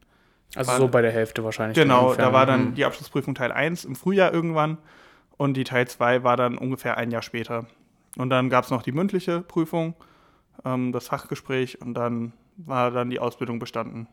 Also 0.55 0.71
war, 0.71 0.79
so 0.79 0.89
bei 0.89 1.03
der 1.03 1.13
Hälfte 1.13 1.45
wahrscheinlich. 1.45 1.77
Genau, 1.77 2.15
da 2.15 2.33
war 2.33 2.47
dann 2.47 2.71
mhm. 2.71 2.75
die 2.75 2.85
Abschlussprüfung 2.85 3.35
Teil 3.35 3.53
1 3.53 3.85
im 3.85 3.95
Frühjahr 3.95 4.33
irgendwann 4.33 4.79
und 5.37 5.55
die 5.55 5.65
Teil 5.65 5.87
2 5.87 6.25
war 6.25 6.37
dann 6.37 6.57
ungefähr 6.57 6.97
ein 6.97 7.11
Jahr 7.11 7.23
später. 7.23 7.67
Und 8.17 8.31
dann 8.31 8.49
gab 8.49 8.65
es 8.65 8.71
noch 8.71 8.83
die 8.83 8.93
mündliche 8.93 9.43
Prüfung, 9.43 9.95
ähm, 10.65 10.93
das 10.93 11.09
Fachgespräch 11.09 11.83
und 11.83 11.95
dann 11.95 12.33
war 12.57 12.91
dann 12.91 13.11
die 13.11 13.21
Ausbildung 13.21 13.59
bestanden. 13.59 14.09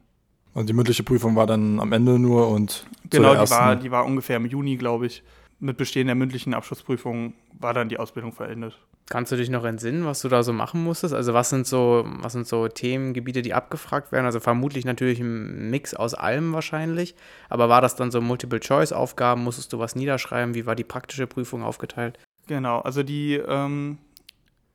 Und 0.55 0.69
die 0.69 0.73
mündliche 0.73 1.03
Prüfung 1.03 1.35
war 1.35 1.45
dann 1.45 1.81
am 1.81 1.91
Ende 1.91 2.17
nur 2.17 2.47
und. 2.47 2.87
Genau, 3.09 3.35
die 3.35 3.49
war, 3.51 3.75
die 3.75 3.91
war 3.91 4.05
ungefähr 4.05 4.37
im 4.37 4.45
Juni, 4.45 4.77
glaube 4.77 5.05
ich. 5.05 5.21
Mit 5.59 5.77
Bestehen 5.77 6.07
der 6.07 6.15
mündlichen 6.15 6.53
Abschlussprüfung 6.53 7.33
war 7.59 7.73
dann 7.73 7.89
die 7.89 7.99
Ausbildung 7.99 8.31
verendet. 8.31 8.77
Kannst 9.09 9.31
du 9.31 9.35
dich 9.35 9.49
noch 9.49 9.65
entsinnen, 9.65 10.05
was 10.05 10.21
du 10.21 10.29
da 10.29 10.43
so 10.43 10.53
machen 10.53 10.83
musstest? 10.83 11.13
Also 11.13 11.33
was 11.33 11.49
sind 11.49 11.67
so, 11.67 12.05
was 12.21 12.33
sind 12.33 12.47
so 12.47 12.67
Themengebiete, 12.67 13.41
die 13.41 13.53
abgefragt 13.53 14.11
werden? 14.11 14.25
Also 14.25 14.39
vermutlich 14.39 14.85
natürlich 14.85 15.19
ein 15.19 15.69
Mix 15.69 15.93
aus 15.93 16.13
allem 16.13 16.53
wahrscheinlich. 16.53 17.15
Aber 17.49 17.69
war 17.69 17.81
das 17.81 17.95
dann 17.95 18.11
so 18.11 18.21
Multiple-Choice-Aufgaben? 18.21 19.43
Musstest 19.43 19.73
du 19.73 19.79
was 19.79 19.95
niederschreiben? 19.95 20.55
Wie 20.55 20.65
war 20.65 20.75
die 20.75 20.83
praktische 20.83 21.27
Prüfung 21.27 21.63
aufgeteilt? 21.63 22.17
Genau, 22.47 22.79
also 22.79 23.03
die 23.03 23.35
ähm, 23.35 23.97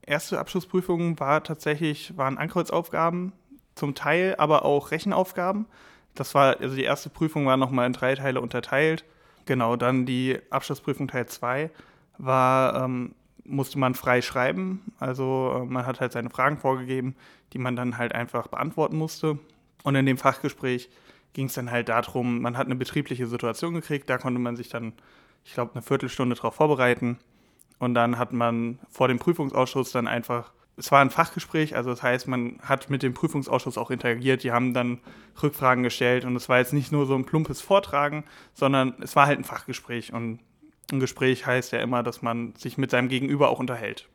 erste 0.02 0.38
Abschlussprüfung 0.38 1.18
war 1.18 1.42
tatsächlich, 1.42 2.16
waren 2.16 2.36
Ankreuzaufgaben 2.36 3.32
zum 3.80 3.94
Teil 3.94 4.36
aber 4.36 4.64
auch 4.64 4.90
Rechenaufgaben. 4.90 5.66
Das 6.14 6.34
war, 6.34 6.60
also 6.60 6.76
die 6.76 6.84
erste 6.84 7.08
Prüfung 7.08 7.46
war 7.46 7.56
nochmal 7.56 7.86
in 7.86 7.94
drei 7.94 8.14
Teile 8.14 8.42
unterteilt. 8.42 9.04
Genau, 9.46 9.74
dann 9.76 10.04
die 10.04 10.38
Abschlussprüfung 10.50 11.08
Teil 11.08 11.26
2 11.26 11.70
war, 12.18 12.84
ähm, 12.84 13.14
musste 13.44 13.78
man 13.78 13.94
frei 13.94 14.20
schreiben. 14.20 14.92
Also 14.98 15.62
äh, 15.62 15.64
man 15.64 15.86
hat 15.86 16.00
halt 16.00 16.12
seine 16.12 16.28
Fragen 16.28 16.58
vorgegeben, 16.58 17.16
die 17.54 17.58
man 17.58 17.74
dann 17.74 17.96
halt 17.96 18.14
einfach 18.14 18.48
beantworten 18.48 18.98
musste. 18.98 19.38
Und 19.82 19.94
in 19.94 20.04
dem 20.04 20.18
Fachgespräch 20.18 20.90
ging 21.32 21.46
es 21.46 21.54
dann 21.54 21.70
halt 21.70 21.88
darum, 21.88 22.42
man 22.42 22.58
hat 22.58 22.66
eine 22.66 22.76
betriebliche 22.76 23.26
Situation 23.26 23.72
gekriegt, 23.72 24.10
da 24.10 24.18
konnte 24.18 24.40
man 24.40 24.56
sich 24.56 24.68
dann, 24.68 24.92
ich 25.44 25.54
glaube, 25.54 25.72
eine 25.72 25.82
Viertelstunde 25.82 26.36
darauf 26.36 26.56
vorbereiten. 26.56 27.18
Und 27.78 27.94
dann 27.94 28.18
hat 28.18 28.34
man 28.34 28.78
vor 28.90 29.08
dem 29.08 29.18
Prüfungsausschuss 29.18 29.90
dann 29.90 30.06
einfach 30.06 30.52
es 30.80 30.90
war 30.90 31.00
ein 31.00 31.10
Fachgespräch, 31.10 31.76
also 31.76 31.90
das 31.90 32.02
heißt, 32.02 32.26
man 32.26 32.58
hat 32.62 32.88
mit 32.88 33.02
dem 33.02 33.12
Prüfungsausschuss 33.12 33.76
auch 33.76 33.90
interagiert, 33.90 34.42
die 34.42 34.50
haben 34.50 34.72
dann 34.72 34.98
Rückfragen 35.42 35.84
gestellt 35.84 36.24
und 36.24 36.34
es 36.34 36.48
war 36.48 36.58
jetzt 36.58 36.72
nicht 36.72 36.90
nur 36.90 37.06
so 37.06 37.14
ein 37.14 37.26
plumpes 37.26 37.60
Vortragen, 37.60 38.24
sondern 38.54 38.94
es 39.02 39.14
war 39.14 39.26
halt 39.26 39.38
ein 39.38 39.44
Fachgespräch 39.44 40.12
und 40.14 40.40
ein 40.90 40.98
Gespräch 40.98 41.46
heißt 41.46 41.72
ja 41.72 41.80
immer, 41.80 42.02
dass 42.02 42.22
man 42.22 42.54
sich 42.56 42.78
mit 42.78 42.90
seinem 42.90 43.08
Gegenüber 43.08 43.50
auch 43.50 43.60
unterhält. 43.60 44.08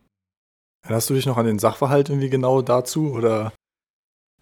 Erinnerst 0.81 1.09
du 1.09 1.13
dich 1.13 1.27
noch 1.27 1.37
an 1.37 1.45
den 1.45 1.59
Sachverhalt 1.59 2.09
irgendwie 2.09 2.29
genau 2.29 2.61
dazu 2.61 3.11
oder? 3.11 3.53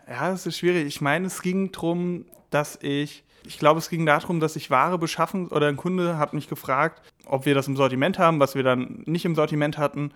Ja, 0.07 0.31
das 0.31 0.45
ist 0.45 0.57
schwierig. 0.57 0.85
Ich 0.87 1.01
meine, 1.01 1.27
es 1.27 1.41
ging 1.41 1.71
darum, 1.71 2.25
dass 2.49 2.79
ich 2.81 3.23
Ich 3.45 3.59
glaube, 3.59 3.79
es 3.79 3.89
ging 3.89 4.05
darum, 4.05 4.39
dass 4.39 4.55
ich 4.55 4.71
Ware 4.71 4.97
beschaffen 4.97 5.49
oder 5.49 5.67
ein 5.67 5.75
Kunde 5.75 6.17
hat 6.17 6.33
mich 6.33 6.47
gefragt, 6.47 7.01
ob 7.25 7.45
wir 7.45 7.55
das 7.55 7.67
im 7.67 7.75
Sortiment 7.75 8.19
haben, 8.19 8.39
was 8.39 8.55
wir 8.55 8.63
dann 8.63 9.03
nicht 9.05 9.25
im 9.25 9.35
Sortiment 9.35 9.77
hatten 9.77 10.11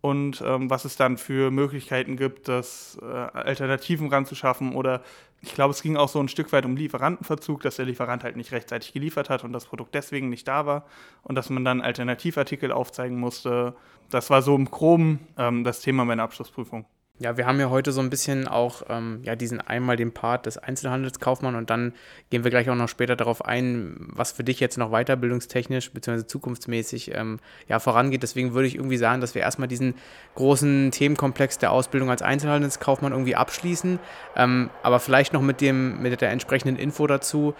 und 0.00 0.42
ähm, 0.44 0.68
was 0.68 0.84
es 0.84 0.96
dann 0.96 1.16
für 1.16 1.50
Möglichkeiten 1.50 2.16
gibt, 2.16 2.48
das 2.48 2.98
äh, 3.00 3.04
Alternativen 3.06 4.08
ranzuschaffen 4.08 4.74
oder 4.74 5.02
ich 5.44 5.54
glaube, 5.54 5.72
es 5.72 5.82
ging 5.82 5.96
auch 5.96 6.08
so 6.08 6.20
ein 6.20 6.28
Stück 6.28 6.52
weit 6.52 6.64
um 6.64 6.76
Lieferantenverzug, 6.76 7.62
dass 7.62 7.76
der 7.76 7.84
Lieferant 7.84 8.22
halt 8.22 8.36
nicht 8.36 8.52
rechtzeitig 8.52 8.92
geliefert 8.92 9.28
hat 9.28 9.42
und 9.42 9.52
das 9.52 9.64
Produkt 9.64 9.94
deswegen 9.94 10.28
nicht 10.28 10.46
da 10.46 10.66
war 10.66 10.86
und 11.22 11.34
dass 11.34 11.50
man 11.50 11.64
dann 11.64 11.80
Alternativartikel 11.80 12.70
aufzeigen 12.70 13.18
musste. 13.18 13.74
Das 14.10 14.30
war 14.30 14.42
so 14.42 14.54
im 14.54 14.70
Groben 14.70 15.20
ähm, 15.36 15.64
das 15.64 15.80
Thema 15.80 16.04
meiner 16.04 16.22
Abschlussprüfung. 16.22 16.84
Ja, 17.18 17.36
wir 17.36 17.46
haben 17.46 17.60
ja 17.60 17.68
heute 17.68 17.92
so 17.92 18.00
ein 18.00 18.08
bisschen 18.10 18.48
auch 18.48 18.82
ähm, 18.88 19.20
ja, 19.22 19.36
diesen 19.36 19.60
einmal 19.60 19.96
den 19.96 20.12
Part 20.12 20.46
des 20.46 20.56
Einzelhandelskaufmann 20.56 21.54
und 21.54 21.68
dann 21.68 21.92
gehen 22.30 22.42
wir 22.42 22.50
gleich 22.50 22.68
auch 22.70 22.74
noch 22.74 22.88
später 22.88 23.16
darauf 23.16 23.44
ein, 23.44 24.08
was 24.12 24.32
für 24.32 24.42
dich 24.44 24.60
jetzt 24.60 24.78
noch 24.78 24.90
weiterbildungstechnisch 24.90 25.92
bzw. 25.92 26.26
zukunftsmäßig 26.26 27.14
ähm, 27.14 27.38
ja, 27.68 27.78
vorangeht. 27.80 28.22
Deswegen 28.22 28.54
würde 28.54 28.66
ich 28.66 28.76
irgendwie 28.76 28.96
sagen, 28.96 29.20
dass 29.20 29.34
wir 29.34 29.42
erstmal 29.42 29.68
diesen 29.68 29.94
großen 30.36 30.90
Themenkomplex 30.90 31.58
der 31.58 31.70
Ausbildung 31.70 32.10
als 32.10 32.22
Einzelhandelskaufmann 32.22 33.12
irgendwie 33.12 33.36
abschließen. 33.36 34.00
Ähm, 34.34 34.70
aber 34.82 34.98
vielleicht 34.98 35.34
noch 35.34 35.42
mit, 35.42 35.60
dem, 35.60 36.00
mit 36.02 36.18
der 36.18 36.30
entsprechenden 36.30 36.76
Info 36.76 37.06
dazu, 37.06 37.54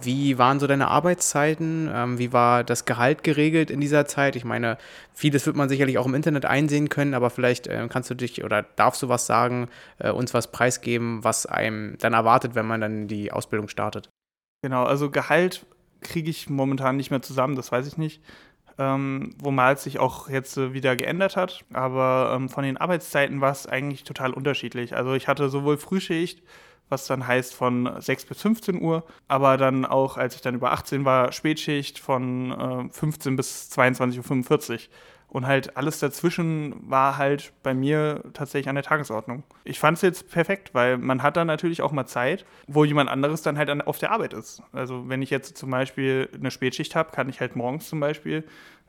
wie 0.00 0.38
waren 0.38 0.60
so 0.60 0.66
deine 0.66 0.88
Arbeitszeiten? 0.88 1.90
Ähm, 1.92 2.18
wie 2.18 2.32
war 2.32 2.64
das 2.64 2.84
Gehalt 2.84 3.22
geregelt 3.22 3.70
in 3.70 3.80
dieser 3.80 4.06
Zeit? 4.06 4.36
Ich 4.36 4.44
meine, 4.44 4.78
vieles 5.12 5.46
wird 5.46 5.56
man 5.56 5.68
sicherlich 5.68 5.98
auch 5.98 6.06
im 6.06 6.14
Internet 6.14 6.44
einsehen 6.44 6.88
können, 6.88 7.14
aber 7.14 7.30
vielleicht 7.30 7.66
äh, 7.66 7.86
kannst 7.90 8.10
du 8.10 8.14
dich 8.14 8.44
oder 8.44 8.62
darfst 8.62 9.02
du 9.02 9.08
was 9.08 9.26
sagen, 9.26 9.68
äh, 9.98 10.10
uns 10.10 10.34
was 10.34 10.50
preisgeben, 10.50 11.24
was 11.24 11.46
einem 11.46 11.96
dann 11.98 12.14
erwartet, 12.14 12.54
wenn 12.54 12.66
man 12.66 12.80
dann 12.80 13.08
die 13.08 13.32
Ausbildung 13.32 13.68
startet? 13.68 14.08
Genau, 14.62 14.84
also 14.84 15.10
Gehalt 15.10 15.66
kriege 16.00 16.30
ich 16.30 16.48
momentan 16.48 16.96
nicht 16.96 17.10
mehr 17.10 17.22
zusammen, 17.22 17.56
das 17.56 17.72
weiß 17.72 17.86
ich 17.86 17.98
nicht. 17.98 18.22
Ähm, 18.76 19.36
womals 19.38 19.84
sich 19.84 20.00
auch 20.00 20.28
jetzt 20.28 20.56
äh, 20.56 20.72
wieder 20.72 20.96
geändert 20.96 21.36
hat. 21.36 21.64
Aber 21.72 22.32
ähm, 22.34 22.48
von 22.48 22.64
den 22.64 22.76
Arbeitszeiten 22.76 23.40
war 23.40 23.52
es 23.52 23.68
eigentlich 23.68 24.02
total 24.02 24.32
unterschiedlich. 24.32 24.96
Also 24.96 25.14
ich 25.14 25.28
hatte 25.28 25.48
sowohl 25.48 25.76
Frühschicht, 25.76 26.42
was 26.88 27.06
dann 27.06 27.26
heißt 27.26 27.54
von 27.54 27.90
6 27.98 28.26
bis 28.26 28.42
15 28.42 28.80
Uhr. 28.80 29.04
Aber 29.28 29.56
dann 29.56 29.84
auch, 29.84 30.16
als 30.16 30.34
ich 30.34 30.40
dann 30.40 30.54
über 30.54 30.72
18 30.72 31.04
war, 31.04 31.32
Spätschicht 31.32 31.98
von 31.98 32.88
äh, 32.88 32.92
15 32.92 33.36
bis 33.36 33.70
22.45 33.72 34.72
Uhr. 34.72 34.78
Und 35.34 35.48
halt 35.48 35.76
alles 35.76 35.98
dazwischen 35.98 36.76
war 36.88 37.18
halt 37.18 37.52
bei 37.64 37.74
mir 37.74 38.22
tatsächlich 38.34 38.68
an 38.68 38.76
der 38.76 38.84
Tagesordnung. 38.84 39.42
Ich 39.64 39.80
fand 39.80 39.96
es 39.96 40.02
jetzt 40.02 40.30
perfekt, 40.30 40.74
weil 40.74 40.96
man 40.96 41.24
hat 41.24 41.36
dann 41.36 41.48
natürlich 41.48 41.82
auch 41.82 41.90
mal 41.90 42.06
Zeit, 42.06 42.46
wo 42.68 42.84
jemand 42.84 43.10
anderes 43.10 43.42
dann 43.42 43.58
halt 43.58 43.68
an, 43.68 43.80
auf 43.80 43.98
der 43.98 44.12
Arbeit 44.12 44.32
ist. 44.32 44.62
Also 44.70 45.08
wenn 45.08 45.22
ich 45.22 45.30
jetzt 45.30 45.58
zum 45.58 45.72
Beispiel 45.72 46.28
eine 46.32 46.52
Spätschicht 46.52 46.94
habe, 46.94 47.10
kann 47.10 47.28
ich 47.28 47.40
halt 47.40 47.56
morgens 47.56 47.88
zum 47.88 47.98
Beispiel 47.98 48.44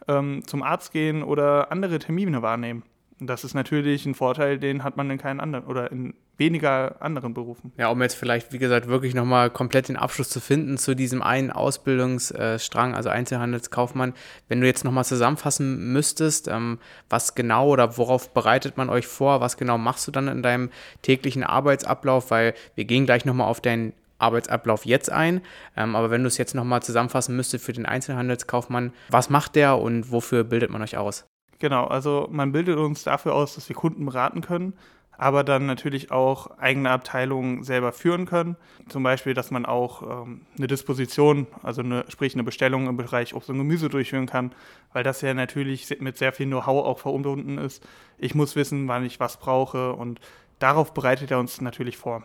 ähm, 0.07 0.43
zum 0.45 0.61
Arzt 0.61 0.91
gehen 0.91 1.23
oder 1.23 1.71
andere 1.71 1.97
Termine 1.97 2.43
wahrnehmen. 2.43 2.83
Das 3.19 3.43
ist 3.43 3.55
natürlich 3.55 4.05
ein 4.05 4.13
Vorteil, 4.13 4.59
den 4.59 4.83
hat 4.83 4.97
man 4.97 5.09
in 5.09 5.17
keinen 5.17 5.39
anderen 5.39 5.65
oder 5.65 5.91
in 5.91 6.13
weniger 6.37 7.01
anderen 7.01 7.33
Berufen. 7.33 7.71
Ja, 7.77 7.89
um 7.89 8.01
jetzt 8.01 8.15
vielleicht, 8.15 8.51
wie 8.53 8.57
gesagt, 8.57 8.87
wirklich 8.87 9.13
nochmal 9.13 9.49
komplett 9.49 9.89
den 9.89 9.97
Abschluss 9.97 10.29
zu 10.29 10.39
finden 10.39 10.77
zu 10.77 10.95
diesem 10.95 11.21
einen 11.21 11.51
Ausbildungsstrang, 11.51 12.95
also 12.95 13.09
Einzelhandelskaufmann. 13.09 14.13
Wenn 14.47 14.61
du 14.61 14.67
jetzt 14.67 14.83
nochmal 14.83 15.05
zusammenfassen 15.05 15.93
müsstest, 15.93 16.47
ähm, 16.47 16.79
was 17.09 17.35
genau 17.35 17.69
oder 17.69 17.97
worauf 17.97 18.33
bereitet 18.33 18.77
man 18.77 18.89
euch 18.89 19.07
vor, 19.07 19.41
was 19.41 19.57
genau 19.57 19.77
machst 19.77 20.07
du 20.07 20.11
dann 20.11 20.27
in 20.27 20.43
deinem 20.43 20.69
täglichen 21.01 21.43
Arbeitsablauf, 21.43 22.31
weil 22.31 22.53
wir 22.75 22.85
gehen 22.85 23.05
gleich 23.05 23.25
nochmal 23.25 23.47
auf 23.47 23.61
deinen 23.61 23.93
Arbeitsablauf 24.17 24.85
jetzt 24.85 25.11
ein. 25.11 25.41
Ähm, 25.75 25.95
aber 25.95 26.11
wenn 26.11 26.21
du 26.21 26.27
es 26.27 26.37
jetzt 26.37 26.55
nochmal 26.55 26.81
zusammenfassen 26.81 27.35
müsstest 27.35 27.65
für 27.65 27.73
den 27.73 27.85
Einzelhandelskaufmann, 27.85 28.93
was 29.09 29.29
macht 29.29 29.55
der 29.55 29.77
und 29.77 30.11
wofür 30.11 30.43
bildet 30.43 30.71
man 30.71 30.81
euch 30.81 30.97
aus? 30.97 31.25
Genau, 31.59 31.85
also 31.85 32.27
man 32.31 32.51
bildet 32.51 32.77
uns 32.77 33.03
dafür 33.03 33.33
aus, 33.33 33.55
dass 33.55 33.69
wir 33.69 33.75
Kunden 33.75 34.05
beraten 34.05 34.41
können, 34.41 34.73
aber 35.17 35.43
dann 35.43 35.65
natürlich 35.65 36.11
auch 36.11 36.57
eigene 36.57 36.89
Abteilungen 36.89 37.63
selber 37.63 37.91
führen 37.91 38.25
können. 38.25 38.57
Zum 38.89 39.03
Beispiel, 39.03 39.33
dass 39.33 39.51
man 39.51 39.65
auch 39.65 40.25
ähm, 40.25 40.41
eine 40.57 40.67
Disposition, 40.67 41.47
also 41.63 41.81
eine, 41.81 42.05
sprich 42.09 42.33
eine 42.33 42.43
Bestellung 42.43 42.87
im 42.87 42.97
Bereich 42.97 43.33
Obst 43.33 43.49
und 43.49 43.57
Gemüse 43.57 43.89
durchführen 43.89 44.25
kann, 44.25 44.53
weil 44.93 45.03
das 45.03 45.21
ja 45.21 45.33
natürlich 45.33 45.99
mit 45.99 46.17
sehr 46.17 46.33
viel 46.33 46.47
Know-how 46.47 46.85
auch 46.85 46.99
verbunden 46.99 47.57
ist. 47.57 47.85
Ich 48.17 48.35
muss 48.35 48.55
wissen, 48.55 48.87
wann 48.87 49.05
ich 49.05 49.19
was 49.19 49.37
brauche 49.37 49.93
und 49.93 50.19
darauf 50.59 50.93
bereitet 50.93 51.31
er 51.31 51.39
uns 51.39 51.61
natürlich 51.61 51.97
vor. 51.97 52.23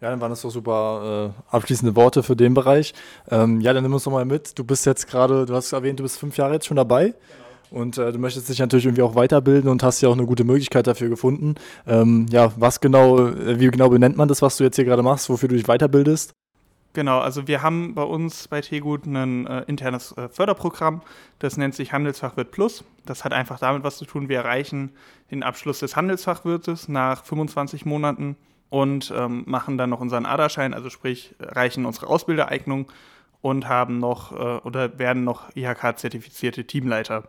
Ja, 0.00 0.10
dann 0.10 0.20
waren 0.20 0.30
das 0.30 0.42
doch 0.42 0.50
super 0.50 1.32
äh, 1.32 1.54
abschließende 1.54 1.94
Worte 1.94 2.24
für 2.24 2.34
den 2.34 2.54
Bereich. 2.54 2.92
Ähm, 3.30 3.60
ja, 3.60 3.72
dann 3.72 3.84
nimm 3.84 3.94
uns 3.94 4.02
doch 4.02 4.10
mal 4.10 4.24
mit. 4.24 4.58
Du 4.58 4.64
bist 4.64 4.84
jetzt 4.84 5.06
gerade, 5.06 5.46
du 5.46 5.54
hast 5.54 5.72
erwähnt, 5.72 6.00
du 6.00 6.02
bist 6.02 6.18
fünf 6.18 6.36
Jahre 6.36 6.54
jetzt 6.54 6.66
schon 6.66 6.76
dabei. 6.76 7.04
Genau. 7.04 7.16
Und 7.72 7.96
äh, 7.96 8.12
du 8.12 8.18
möchtest 8.18 8.50
dich 8.50 8.58
natürlich 8.58 8.84
irgendwie 8.84 9.02
auch 9.02 9.14
weiterbilden 9.14 9.70
und 9.70 9.82
hast 9.82 10.02
ja 10.02 10.10
auch 10.10 10.12
eine 10.12 10.26
gute 10.26 10.44
Möglichkeit 10.44 10.86
dafür 10.86 11.08
gefunden. 11.08 11.54
Ähm, 11.86 12.26
ja, 12.30 12.52
was 12.56 12.80
genau, 12.80 13.28
äh, 13.28 13.58
wie 13.58 13.68
genau 13.68 13.88
benennt 13.88 14.16
man 14.16 14.28
das, 14.28 14.42
was 14.42 14.58
du 14.58 14.64
jetzt 14.64 14.76
hier 14.76 14.84
gerade 14.84 15.02
machst, 15.02 15.30
wofür 15.30 15.48
du 15.48 15.56
dich 15.56 15.64
weiterbildest? 15.64 16.32
Genau, 16.92 17.20
also 17.20 17.48
wir 17.48 17.62
haben 17.62 17.94
bei 17.94 18.02
uns 18.02 18.48
bei 18.48 18.60
Tegut 18.60 19.06
ein 19.06 19.46
äh, 19.46 19.62
internes 19.62 20.12
äh, 20.18 20.28
Förderprogramm, 20.28 21.00
das 21.38 21.56
nennt 21.56 21.74
sich 21.74 21.94
Handelsfachwirt 21.94 22.50
Plus. 22.50 22.84
Das 23.06 23.24
hat 23.24 23.32
einfach 23.32 23.58
damit 23.58 23.82
was 23.84 23.96
zu 23.96 24.04
tun, 24.04 24.28
wir 24.28 24.36
erreichen 24.36 24.90
den 25.30 25.42
Abschluss 25.42 25.78
des 25.78 25.96
Handelsfachwirtes 25.96 26.88
nach 26.88 27.24
25 27.24 27.86
Monaten 27.86 28.36
und 28.68 29.12
ähm, 29.16 29.44
machen 29.46 29.78
dann 29.78 29.88
noch 29.88 30.00
unseren 30.00 30.26
ADA-Schein, 30.26 30.74
also 30.74 30.90
sprich 30.90 31.34
erreichen 31.38 31.86
unsere 31.86 32.08
Ausbildereignung 32.08 32.92
und 33.42 33.68
haben 33.68 33.98
noch 33.98 34.32
äh, 34.32 34.60
oder 34.64 34.98
werden 34.98 35.24
noch 35.24 35.54
IHK-zertifizierte 35.54 36.64
Teamleiter. 36.64 37.24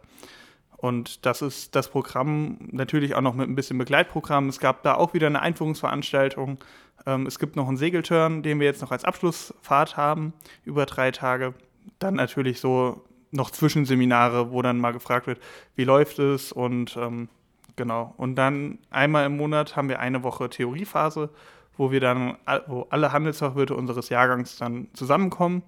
Und 0.78 1.26
das 1.26 1.42
ist 1.42 1.76
das 1.76 1.90
Programm 1.90 2.58
natürlich 2.72 3.16
auch 3.16 3.22
noch 3.22 3.34
mit 3.34 3.50
ein 3.50 3.56
bisschen 3.56 3.78
Begleitprogramm. 3.78 4.50
Es 4.50 4.60
gab 4.60 4.84
da 4.84 4.96
auch 4.96 5.14
wieder 5.14 5.28
eine 5.28 5.42
Einführungsveranstaltung. 5.42 6.60
Ähm, 7.06 7.26
es 7.26 7.40
gibt 7.40 7.56
noch 7.56 7.68
einen 7.68 7.78
Segelturn, 7.78 8.44
den 8.44 8.60
wir 8.60 8.68
jetzt 8.68 8.82
noch 8.82 8.92
als 8.92 9.06
Abschlussfahrt 9.06 9.98
haben, 9.98 10.34
über 10.66 10.86
drei 10.86 11.12
Tage. 11.12 11.54
Dann 12.00 12.16
natürlich 12.16 12.60
so 12.60 13.04
noch 13.32 13.50
Zwischenseminare, 13.50 14.52
wo 14.52 14.62
dann 14.62 14.78
mal 14.78 14.92
gefragt 14.92 15.26
wird, 15.26 15.40
wie 15.76 15.86
läuft 15.86 16.20
es 16.20 16.52
und 16.52 16.96
ähm, 16.98 17.30
genau. 17.76 18.14
Und 18.18 18.36
dann 18.36 18.78
einmal 18.92 19.26
im 19.26 19.38
Monat 19.38 19.76
haben 19.76 19.90
wir 19.90 20.00
eine 20.00 20.22
Woche 20.22 20.50
Theoriephase, 20.50 21.30
wo 21.76 21.92
wir 21.92 22.02
dann, 22.02 22.38
wo 22.68 22.86
alle 22.92 23.12
Handelsfachwirte 23.12 23.76
unseres 23.76 24.10
Jahrgangs 24.10 24.58
dann 24.58 24.90
zusammenkommen 24.94 25.64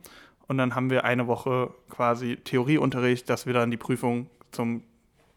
und 0.47 0.57
dann 0.57 0.75
haben 0.75 0.89
wir 0.89 1.03
eine 1.03 1.27
Woche 1.27 1.71
quasi 1.89 2.37
Theorieunterricht, 2.37 3.29
dass 3.29 3.45
wir 3.45 3.53
dann 3.53 3.71
die 3.71 3.77
Prüfung 3.77 4.27
zum 4.51 4.83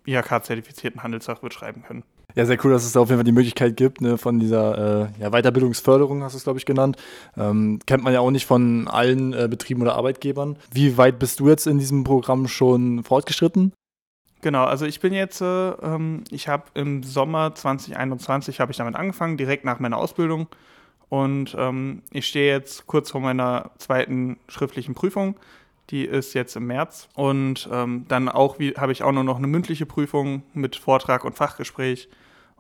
IHK-zertifizierten 0.06 1.02
Handelsfachwirt 1.02 1.54
schreiben 1.54 1.82
können. 1.82 2.04
Ja, 2.34 2.44
sehr 2.44 2.62
cool, 2.64 2.72
dass 2.72 2.84
es 2.84 2.92
da 2.92 3.00
auf 3.00 3.08
jeden 3.08 3.18
Fall 3.18 3.24
die 3.24 3.32
Möglichkeit 3.32 3.76
gibt, 3.76 4.00
ne, 4.00 4.18
von 4.18 4.38
dieser 4.38 5.08
äh, 5.18 5.20
ja, 5.20 5.30
Weiterbildungsförderung, 5.30 6.22
hast 6.22 6.34
du 6.34 6.38
es, 6.38 6.44
glaube 6.44 6.58
ich, 6.58 6.66
genannt. 6.66 6.96
Ähm, 7.36 7.80
kennt 7.86 8.04
man 8.04 8.12
ja 8.12 8.20
auch 8.20 8.30
nicht 8.30 8.46
von 8.46 8.86
allen 8.86 9.32
äh, 9.32 9.48
Betrieben 9.50 9.80
oder 9.82 9.94
Arbeitgebern. 9.96 10.56
Wie 10.70 10.98
weit 10.98 11.18
bist 11.18 11.40
du 11.40 11.48
jetzt 11.48 11.66
in 11.66 11.78
diesem 11.78 12.04
Programm 12.04 12.46
schon 12.46 13.02
fortgeschritten? 13.02 13.72
Genau, 14.40 14.64
also 14.64 14.86
ich 14.86 15.00
bin 15.00 15.14
jetzt, 15.14 15.40
äh, 15.40 15.70
ähm, 15.70 16.22
ich 16.30 16.48
habe 16.48 16.64
im 16.74 17.02
Sommer 17.02 17.54
2021 17.54 18.60
habe 18.60 18.70
ich 18.70 18.78
damit 18.78 18.94
angefangen, 18.94 19.36
direkt 19.36 19.64
nach 19.64 19.80
meiner 19.80 19.96
Ausbildung 19.96 20.48
und 21.08 21.56
ähm, 21.58 22.02
ich 22.10 22.26
stehe 22.26 22.52
jetzt 22.52 22.86
kurz 22.86 23.10
vor 23.10 23.20
meiner 23.20 23.70
zweiten 23.78 24.38
schriftlichen 24.48 24.94
Prüfung. 24.94 25.36
Die 25.90 26.04
ist 26.04 26.34
jetzt 26.34 26.54
im 26.54 26.66
März. 26.66 27.08
Und 27.14 27.68
ähm, 27.72 28.04
dann 28.08 28.28
auch 28.28 28.58
habe 28.76 28.92
ich 28.92 29.02
auch 29.02 29.12
nur 29.12 29.24
noch 29.24 29.38
eine 29.38 29.46
mündliche 29.46 29.86
Prüfung 29.86 30.42
mit 30.52 30.76
Vortrag 30.76 31.24
und 31.24 31.34
Fachgespräch. 31.34 32.08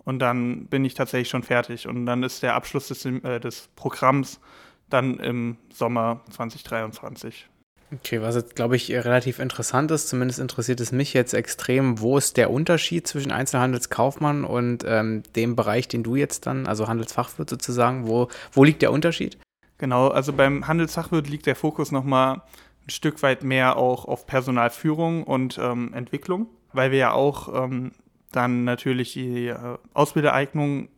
Und 0.04 0.20
dann 0.20 0.66
bin 0.66 0.84
ich 0.86 0.94
tatsächlich 0.94 1.28
schon 1.28 1.42
fertig. 1.42 1.86
Und 1.86 2.06
dann 2.06 2.22
ist 2.22 2.42
der 2.42 2.54
Abschluss 2.54 2.88
des, 2.88 3.04
äh, 3.04 3.38
des 3.38 3.68
Programms 3.76 4.40
dann 4.88 5.18
im 5.18 5.58
Sommer 5.70 6.22
2023. 6.30 7.48
Okay, 7.90 8.20
was 8.20 8.34
jetzt, 8.34 8.54
glaube 8.54 8.76
ich, 8.76 8.92
relativ 8.92 9.38
interessant 9.38 9.90
ist, 9.90 10.08
zumindest 10.08 10.40
interessiert 10.40 10.78
es 10.80 10.92
mich 10.92 11.14
jetzt 11.14 11.32
extrem, 11.32 12.00
wo 12.00 12.18
ist 12.18 12.36
der 12.36 12.50
Unterschied 12.50 13.06
zwischen 13.06 13.32
Einzelhandelskaufmann 13.32 14.44
und 14.44 14.84
ähm, 14.86 15.22
dem 15.36 15.56
Bereich, 15.56 15.88
den 15.88 16.02
du 16.02 16.14
jetzt 16.14 16.46
dann, 16.46 16.66
also 16.66 16.86
Handelsfachwirt 16.86 17.48
sozusagen, 17.48 18.06
wo, 18.06 18.28
wo 18.52 18.64
liegt 18.64 18.82
der 18.82 18.92
Unterschied? 18.92 19.38
Genau, 19.78 20.08
also 20.08 20.34
beim 20.34 20.66
Handelsfachwirt 20.66 21.30
liegt 21.30 21.46
der 21.46 21.56
Fokus 21.56 21.90
nochmal 21.90 22.42
ein 22.86 22.90
Stück 22.90 23.22
weit 23.22 23.42
mehr 23.42 23.78
auch 23.78 24.04
auf 24.04 24.26
Personalführung 24.26 25.24
und 25.24 25.56
ähm, 25.56 25.94
Entwicklung, 25.94 26.46
weil 26.74 26.90
wir 26.90 26.98
ja 26.98 27.12
auch 27.12 27.64
ähm, 27.64 27.92
dann 28.32 28.64
natürlich 28.64 29.14
die 29.14 29.46
äh, 29.46 29.78
Ausbildereignung 29.94 30.88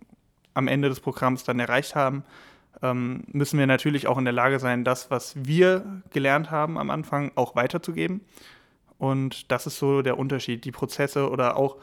am 0.55 0.67
Ende 0.67 0.89
des 0.89 0.99
Programms 0.99 1.45
dann 1.45 1.61
erreicht 1.61 1.95
haben 1.95 2.25
ähm, 2.83 3.25
müssen 3.33 3.59
wir 3.59 3.67
natürlich 3.67 4.07
auch 4.07 4.19
in 4.19 4.25
der 4.25 4.33
Lage 4.33 4.59
sein, 4.59 4.85
das, 4.85 5.11
was 5.11 5.35
wir 5.37 6.03
gelernt 6.11 6.51
haben 6.51 6.79
am 6.79 6.91
Anfang, 6.91 7.33
auch 7.35 7.55
weiterzugeben. 7.55 8.23
Und 8.99 9.51
das 9.51 9.67
ist 9.67 9.79
so 9.79 10.03
der 10.03 10.19
Unterschied. 10.19 10.65
Die 10.65 10.73
Prozesse 10.73 11.31
oder 11.31 11.57
auch 11.57 11.77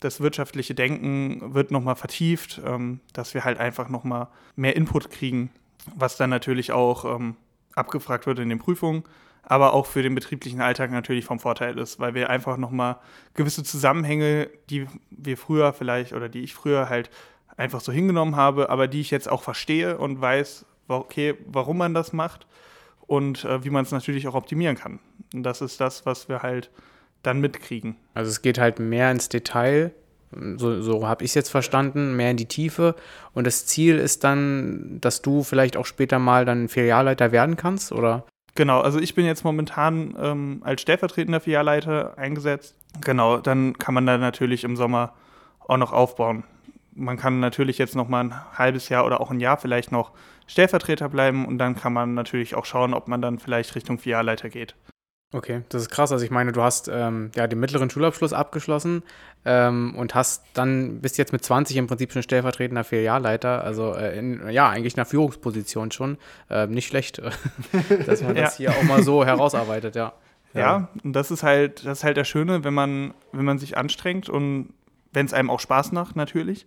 das 0.00 0.20
wirtschaftliche 0.20 0.74
Denken 0.74 1.54
wird 1.54 1.70
nochmal 1.70 1.96
vertieft, 1.96 2.60
ähm, 2.64 3.00
dass 3.12 3.34
wir 3.34 3.44
halt 3.44 3.58
einfach 3.58 3.88
nochmal 3.88 4.28
mehr 4.54 4.76
Input 4.76 5.10
kriegen, 5.10 5.50
was 5.94 6.16
dann 6.16 6.30
natürlich 6.30 6.72
auch 6.72 7.04
ähm, 7.04 7.36
abgefragt 7.74 8.26
wird 8.26 8.38
in 8.38 8.48
den 8.48 8.58
Prüfungen, 8.58 9.04
aber 9.42 9.72
auch 9.72 9.86
für 9.86 10.02
den 10.02 10.14
betrieblichen 10.14 10.60
Alltag 10.60 10.90
natürlich 10.90 11.24
vom 11.24 11.38
Vorteil 11.38 11.78
ist, 11.78 12.00
weil 12.00 12.14
wir 12.14 12.30
einfach 12.30 12.56
nochmal 12.56 12.96
gewisse 13.34 13.62
Zusammenhänge, 13.62 14.50
die 14.70 14.86
wir 15.10 15.36
früher 15.36 15.72
vielleicht 15.72 16.12
oder 16.12 16.28
die 16.28 16.40
ich 16.40 16.54
früher 16.54 16.88
halt 16.88 17.10
einfach 17.56 17.80
so 17.80 17.92
hingenommen 17.92 18.36
habe, 18.36 18.70
aber 18.70 18.88
die 18.88 19.00
ich 19.00 19.10
jetzt 19.10 19.30
auch 19.30 19.42
verstehe 19.42 19.98
und 19.98 20.20
weiß, 20.20 20.66
okay, 20.88 21.34
warum 21.46 21.78
man 21.78 21.94
das 21.94 22.12
macht 22.12 22.46
und 23.06 23.44
äh, 23.44 23.64
wie 23.64 23.70
man 23.70 23.84
es 23.84 23.92
natürlich 23.92 24.28
auch 24.28 24.34
optimieren 24.34 24.76
kann. 24.76 25.00
Und 25.34 25.42
das 25.42 25.60
ist 25.60 25.80
das, 25.80 26.06
was 26.06 26.28
wir 26.28 26.42
halt 26.42 26.70
dann 27.22 27.40
mitkriegen. 27.40 27.96
Also 28.14 28.30
es 28.30 28.42
geht 28.42 28.58
halt 28.58 28.78
mehr 28.78 29.10
ins 29.10 29.28
Detail, 29.28 29.92
so, 30.56 30.82
so 30.82 31.06
habe 31.06 31.24
ich 31.24 31.30
es 31.30 31.34
jetzt 31.34 31.50
verstanden, 31.50 32.16
mehr 32.16 32.30
in 32.30 32.36
die 32.36 32.46
Tiefe. 32.46 32.94
Und 33.32 33.46
das 33.46 33.66
Ziel 33.66 33.96
ist 33.98 34.24
dann, 34.24 34.98
dass 35.00 35.22
du 35.22 35.42
vielleicht 35.42 35.76
auch 35.76 35.86
später 35.86 36.18
mal 36.18 36.44
dann 36.44 36.68
Filialleiter 36.68 37.32
werden 37.32 37.56
kannst, 37.56 37.92
oder? 37.92 38.24
Genau, 38.54 38.80
also 38.80 38.98
ich 38.98 39.14
bin 39.14 39.26
jetzt 39.26 39.44
momentan 39.44 40.16
ähm, 40.18 40.62
als 40.64 40.82
stellvertretender 40.82 41.40
Filialleiter 41.40 42.16
eingesetzt. 42.18 42.74
Genau, 43.02 43.38
dann 43.38 43.78
kann 43.78 43.94
man 43.94 44.06
da 44.06 44.18
natürlich 44.18 44.64
im 44.64 44.76
Sommer 44.76 45.12
auch 45.60 45.76
noch 45.76 45.92
aufbauen. 45.92 46.44
Man 46.96 47.16
kann 47.16 47.40
natürlich 47.40 47.78
jetzt 47.78 47.94
noch 47.94 48.08
mal 48.08 48.24
ein 48.24 48.58
halbes 48.58 48.88
Jahr 48.88 49.04
oder 49.04 49.20
auch 49.20 49.30
ein 49.30 49.40
Jahr 49.40 49.58
vielleicht 49.58 49.92
noch 49.92 50.12
Stellvertreter 50.46 51.08
bleiben 51.08 51.46
und 51.46 51.58
dann 51.58 51.76
kann 51.76 51.92
man 51.92 52.14
natürlich 52.14 52.54
auch 52.54 52.64
schauen, 52.64 52.94
ob 52.94 53.06
man 53.06 53.20
dann 53.20 53.38
vielleicht 53.38 53.74
Richtung 53.74 53.98
Filialleiter 53.98 54.48
geht. 54.48 54.74
Okay, 55.32 55.62
das 55.70 55.82
ist 55.82 55.90
krass. 55.90 56.12
Also 56.12 56.24
ich 56.24 56.30
meine, 56.30 56.52
du 56.52 56.62
hast 56.62 56.88
ähm, 56.88 57.30
ja 57.34 57.48
den 57.48 57.58
mittleren 57.58 57.90
Schulabschluss 57.90 58.32
abgeschlossen 58.32 59.02
ähm, 59.44 59.94
und 59.96 60.14
hast 60.14 60.44
dann 60.54 61.00
bist 61.00 61.18
jetzt 61.18 61.32
mit 61.32 61.44
20 61.44 61.76
im 61.76 61.88
Prinzip 61.88 62.12
schon 62.12 62.22
stellvertretender 62.22 62.84
Filialleiter, 62.84 63.64
also 63.64 63.92
äh, 63.92 64.16
in, 64.16 64.48
ja 64.48 64.68
eigentlich 64.68 64.96
einer 64.96 65.04
Führungsposition 65.04 65.90
schon. 65.90 66.16
Äh, 66.48 66.68
nicht 66.68 66.86
schlecht, 66.86 67.20
dass 68.06 68.22
man 68.22 68.36
das 68.36 68.58
ja. 68.58 68.70
hier 68.72 68.78
auch 68.78 68.84
mal 68.84 69.02
so 69.02 69.24
herausarbeitet, 69.24 69.96
ja. 69.96 70.12
ja. 70.54 70.60
Ja, 70.60 70.88
und 71.02 71.12
das 71.12 71.32
ist 71.32 71.42
halt 71.42 71.84
das 71.84 71.98
ist 71.98 72.04
halt 72.04 72.16
das 72.16 72.28
Schöne, 72.28 72.62
wenn 72.62 72.74
man 72.74 73.12
wenn 73.32 73.44
man 73.44 73.58
sich 73.58 73.76
anstrengt 73.76 74.28
und 74.28 74.74
wenn 75.12 75.26
es 75.26 75.34
einem 75.34 75.50
auch 75.50 75.60
Spaß 75.60 75.90
macht 75.90 76.14
natürlich, 76.14 76.66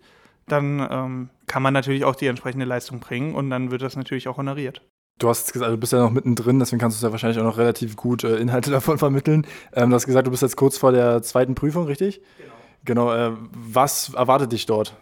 dann 0.52 0.88
ähm, 0.90 1.30
kann 1.48 1.64
man 1.64 1.74
natürlich 1.74 2.04
auch 2.06 2.16
die 2.16 2.28
entsprechende 2.28 2.66
Leistung 2.66 3.00
bringen 3.00 3.36
und 3.36 3.50
dann 3.50 3.72
wird 3.72 3.82
das 3.82 3.96
natürlich 3.96 4.28
auch 4.28 4.38
honoriert. 4.38 4.82
Du 5.20 5.28
hast 5.28 5.52
gesagt, 5.52 5.72
du 5.72 5.78
bist 5.78 5.92
ja 5.92 6.00
noch 6.00 6.12
mittendrin, 6.12 6.60
deswegen 6.60 6.80
kannst 6.80 7.02
du 7.02 7.06
ja 7.06 7.12
wahrscheinlich 7.12 7.40
auch 7.40 7.44
noch 7.44 7.58
relativ 7.58 7.96
gut 7.96 8.24
äh, 8.24 8.38
Inhalte 8.38 8.72
davon 8.72 8.98
vermitteln. 8.98 9.46
Ähm, 9.74 9.90
du 9.90 9.96
hast 9.96 10.06
gesagt, 10.06 10.28
du 10.28 10.32
bist 10.32 10.44
jetzt 10.44 10.56
kurz 10.56 10.78
vor 10.78 10.92
der 10.92 11.22
zweiten 11.22 11.56
Prüfung, 11.56 11.86
richtig? 11.86 12.22
Genau. 12.38 12.54
Genau. 12.86 13.14
Äh, 13.14 13.32
was 13.52 14.14
erwartet 14.14 14.52
dich 14.52 14.66
dort? 14.66 14.96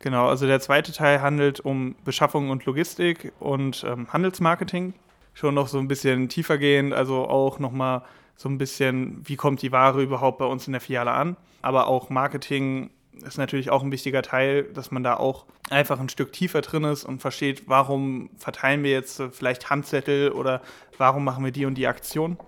Genau, 0.00 0.28
also 0.28 0.46
der 0.46 0.60
zweite 0.60 0.92
Teil 0.92 1.20
handelt 1.22 1.58
um 1.60 1.96
Beschaffung 2.04 2.50
und 2.50 2.64
Logistik 2.64 3.32
und 3.40 3.84
ähm, 3.86 4.12
Handelsmarketing. 4.12 4.94
Schon 5.34 5.54
noch 5.54 5.68
so 5.68 5.78
ein 5.78 5.88
bisschen 5.88 6.28
tiefer 6.28 6.58
gehend, 6.58 6.92
also 6.92 7.28
auch 7.28 7.58
nochmal 7.58 8.02
so 8.36 8.48
ein 8.48 8.58
bisschen, 8.58 9.20
wie 9.24 9.36
kommt 9.36 9.62
die 9.62 9.72
Ware 9.72 10.00
überhaupt 10.00 10.38
bei 10.38 10.44
uns 10.44 10.66
in 10.68 10.72
der 10.72 10.80
Filiale 10.80 11.10
an. 11.10 11.36
Aber 11.62 11.88
auch 11.88 12.10
Marketing 12.10 12.90
ist 13.26 13.38
natürlich 13.38 13.70
auch 13.70 13.82
ein 13.82 13.92
wichtiger 13.92 14.22
Teil, 14.22 14.64
dass 14.64 14.90
man 14.90 15.02
da 15.02 15.14
auch 15.14 15.46
einfach 15.70 16.00
ein 16.00 16.08
Stück 16.08 16.32
tiefer 16.32 16.60
drin 16.60 16.84
ist 16.84 17.04
und 17.04 17.20
versteht, 17.20 17.64
warum 17.66 18.30
verteilen 18.36 18.82
wir 18.82 18.90
jetzt 18.90 19.22
vielleicht 19.32 19.70
Handzettel 19.70 20.32
oder 20.32 20.62
warum 20.96 21.24
machen 21.24 21.44
wir 21.44 21.52
die 21.52 21.66
und 21.66 21.74
die 21.74 21.86
Aktion. 21.86 22.38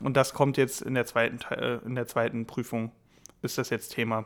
Und 0.00 0.16
das 0.16 0.32
kommt 0.32 0.56
jetzt 0.56 0.82
in 0.82 0.94
der 0.94 1.06
zweiten, 1.06 1.38
in 1.84 1.94
der 1.94 2.06
zweiten 2.06 2.46
Prüfung, 2.46 2.90
ist 3.42 3.58
das 3.58 3.70
jetzt 3.70 3.90
Thema. 3.90 4.24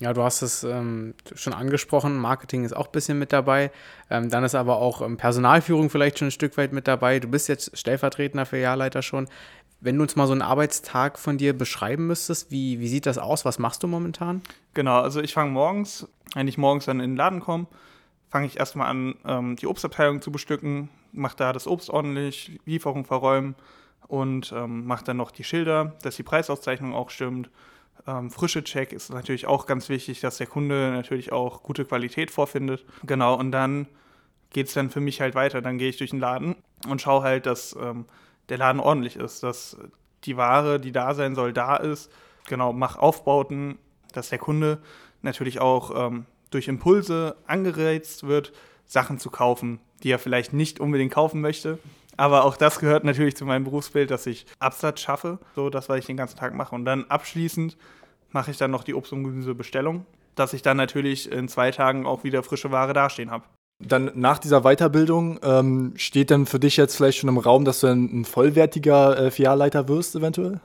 Ja, 0.00 0.14
du 0.14 0.22
hast 0.22 0.40
es 0.40 0.64
ähm, 0.64 1.12
schon 1.34 1.52
angesprochen, 1.52 2.16
Marketing 2.16 2.64
ist 2.64 2.74
auch 2.74 2.86
ein 2.86 2.92
bisschen 2.92 3.18
mit 3.18 3.34
dabei. 3.34 3.70
Ähm, 4.08 4.30
dann 4.30 4.44
ist 4.44 4.54
aber 4.54 4.78
auch 4.78 5.02
ähm, 5.02 5.18
Personalführung 5.18 5.90
vielleicht 5.90 6.18
schon 6.18 6.28
ein 6.28 6.32
Stück 6.32 6.56
weit 6.56 6.72
mit 6.72 6.88
dabei. 6.88 7.20
Du 7.20 7.28
bist 7.28 7.48
jetzt 7.48 7.76
stellvertretender 7.76 8.46
Filialleiter 8.46 9.02
schon. 9.02 9.28
Wenn 9.80 9.96
du 9.96 10.02
uns 10.02 10.14
mal 10.14 10.26
so 10.26 10.32
einen 10.32 10.42
Arbeitstag 10.42 11.18
von 11.18 11.38
dir 11.38 11.56
beschreiben 11.56 12.06
müsstest, 12.06 12.50
wie, 12.50 12.80
wie 12.80 12.88
sieht 12.88 13.06
das 13.06 13.16
aus? 13.16 13.44
Was 13.44 13.58
machst 13.58 13.82
du 13.82 13.86
momentan? 13.86 14.42
Genau, 14.74 15.00
also 15.00 15.20
ich 15.20 15.32
fange 15.32 15.50
morgens, 15.52 16.06
wenn 16.34 16.48
ich 16.48 16.58
morgens 16.58 16.84
dann 16.84 17.00
in 17.00 17.12
den 17.12 17.16
Laden 17.16 17.40
komme, 17.40 17.66
fange 18.28 18.46
ich 18.46 18.58
erstmal 18.58 18.88
an, 18.88 19.14
ähm, 19.24 19.56
die 19.56 19.66
Obstabteilung 19.66 20.20
zu 20.20 20.30
bestücken, 20.30 20.90
mache 21.12 21.36
da 21.36 21.52
das 21.52 21.66
Obst 21.66 21.90
ordentlich, 21.90 22.60
Lieferung 22.66 23.04
verräumen 23.04 23.54
und 24.06 24.52
ähm, 24.52 24.86
mache 24.86 25.04
dann 25.04 25.16
noch 25.16 25.30
die 25.30 25.44
Schilder, 25.44 25.96
dass 26.02 26.16
die 26.16 26.22
Preisauszeichnung 26.22 26.94
auch 26.94 27.10
stimmt. 27.10 27.50
Ähm, 28.06 28.30
frische 28.30 28.62
Check 28.64 28.92
ist 28.92 29.10
natürlich 29.10 29.46
auch 29.46 29.66
ganz 29.66 29.88
wichtig, 29.88 30.20
dass 30.20 30.38
der 30.38 30.46
Kunde 30.46 30.90
natürlich 30.90 31.32
auch 31.32 31.62
gute 31.62 31.84
Qualität 31.84 32.30
vorfindet. 32.30 32.84
Genau, 33.04 33.34
und 33.34 33.50
dann 33.50 33.86
geht 34.50 34.68
es 34.68 34.74
dann 34.74 34.90
für 34.90 35.00
mich 35.00 35.20
halt 35.20 35.34
weiter. 35.34 35.62
Dann 35.62 35.78
gehe 35.78 35.88
ich 35.88 35.96
durch 35.96 36.10
den 36.10 36.20
Laden 36.20 36.56
und 36.88 37.00
schaue 37.00 37.22
halt, 37.22 37.46
dass 37.46 37.76
ähm, 37.80 38.04
der 38.50 38.58
Laden 38.58 38.80
ordentlich 38.80 39.16
ist, 39.16 39.42
dass 39.42 39.78
die 40.24 40.36
Ware, 40.36 40.80
die 40.80 40.92
da 40.92 41.14
sein 41.14 41.34
soll, 41.34 41.52
da 41.52 41.76
ist. 41.76 42.10
Genau, 42.48 42.72
mach 42.72 42.96
Aufbauten, 42.96 43.78
dass 44.12 44.28
der 44.28 44.38
Kunde 44.38 44.78
natürlich 45.22 45.60
auch 45.60 46.08
ähm, 46.08 46.26
durch 46.50 46.68
Impulse 46.68 47.36
angereizt 47.46 48.26
wird, 48.26 48.52
Sachen 48.86 49.18
zu 49.18 49.30
kaufen, 49.30 49.80
die 50.02 50.10
er 50.10 50.18
vielleicht 50.18 50.52
nicht 50.52 50.80
unbedingt 50.80 51.12
kaufen 51.12 51.40
möchte. 51.40 51.78
Aber 52.16 52.44
auch 52.44 52.56
das 52.56 52.80
gehört 52.80 53.04
natürlich 53.04 53.36
zu 53.36 53.46
meinem 53.46 53.64
Berufsbild, 53.64 54.10
dass 54.10 54.26
ich 54.26 54.46
Absatz 54.58 55.00
schaffe, 55.00 55.38
so 55.54 55.70
das, 55.70 55.88
was 55.88 56.00
ich 56.00 56.06
den 56.06 56.16
ganzen 56.16 56.36
Tag 56.36 56.54
mache. 56.54 56.74
Und 56.74 56.84
dann 56.84 57.04
abschließend 57.04 57.76
mache 58.30 58.50
ich 58.50 58.58
dann 58.58 58.70
noch 58.70 58.84
die 58.84 58.94
Obst- 58.94 59.12
und 59.12 59.24
Gemüsebestellung, 59.24 60.04
dass 60.34 60.52
ich 60.52 60.62
dann 60.62 60.76
natürlich 60.76 61.30
in 61.30 61.48
zwei 61.48 61.70
Tagen 61.70 62.06
auch 62.06 62.24
wieder 62.24 62.42
frische 62.42 62.70
Ware 62.70 62.92
dastehen 62.92 63.30
habe. 63.30 63.44
Dann 63.80 64.10
nach 64.14 64.38
dieser 64.38 64.60
Weiterbildung 64.60 65.40
ähm, 65.42 65.92
steht 65.96 66.30
dann 66.30 66.46
für 66.46 66.60
dich 66.60 66.76
jetzt 66.76 66.96
vielleicht 66.96 67.18
schon 67.18 67.30
im 67.30 67.38
Raum, 67.38 67.64
dass 67.64 67.80
du 67.80 67.86
ein, 67.86 68.20
ein 68.20 68.24
vollwertiger 68.24 69.18
äh, 69.18 69.30
Filialleiter 69.30 69.88
wirst, 69.88 70.14
eventuell? 70.14 70.60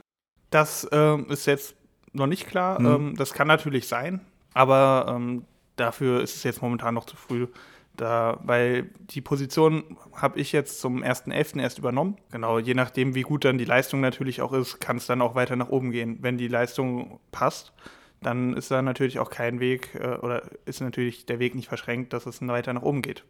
Das 0.50 0.86
ähm, 0.92 1.26
ist 1.30 1.46
jetzt 1.46 1.74
noch 2.12 2.26
nicht 2.26 2.46
klar. 2.46 2.80
Mhm. 2.80 2.86
Ähm, 2.86 3.16
das 3.16 3.32
kann 3.32 3.48
natürlich 3.48 3.88
sein, 3.88 4.20
aber 4.52 5.06
ähm, 5.08 5.44
dafür 5.76 6.22
ist 6.22 6.36
es 6.36 6.42
jetzt 6.42 6.62
momentan 6.62 6.94
noch 6.94 7.06
zu 7.06 7.16
früh. 7.16 7.46
Da, 7.96 8.38
weil 8.42 8.90
die 9.10 9.22
Position 9.22 9.96
habe 10.14 10.38
ich 10.38 10.52
jetzt 10.52 10.82
zum 10.82 11.02
1.11. 11.02 11.58
erst 11.60 11.78
übernommen. 11.78 12.18
Genau, 12.30 12.58
je 12.58 12.74
nachdem, 12.74 13.14
wie 13.14 13.22
gut 13.22 13.46
dann 13.46 13.56
die 13.56 13.64
Leistung 13.64 14.02
natürlich 14.02 14.42
auch 14.42 14.52
ist, 14.52 14.80
kann 14.80 14.98
es 14.98 15.06
dann 15.06 15.22
auch 15.22 15.34
weiter 15.34 15.56
nach 15.56 15.70
oben 15.70 15.92
gehen. 15.92 16.18
Wenn 16.20 16.36
die 16.36 16.48
Leistung 16.48 17.20
passt, 17.32 17.72
dann 18.26 18.54
ist 18.54 18.70
da 18.72 18.82
natürlich 18.82 19.20
auch 19.20 19.30
kein 19.30 19.60
Weg 19.60 19.94
äh, 19.94 20.16
oder 20.16 20.42
ist 20.64 20.80
natürlich 20.80 21.26
der 21.26 21.38
Weg 21.38 21.54
nicht 21.54 21.68
verschränkt, 21.68 22.12
dass 22.12 22.26
es 22.26 22.40
weiter 22.42 22.72
nach 22.72 22.82
oben 22.82 23.00
geht. 23.00 23.24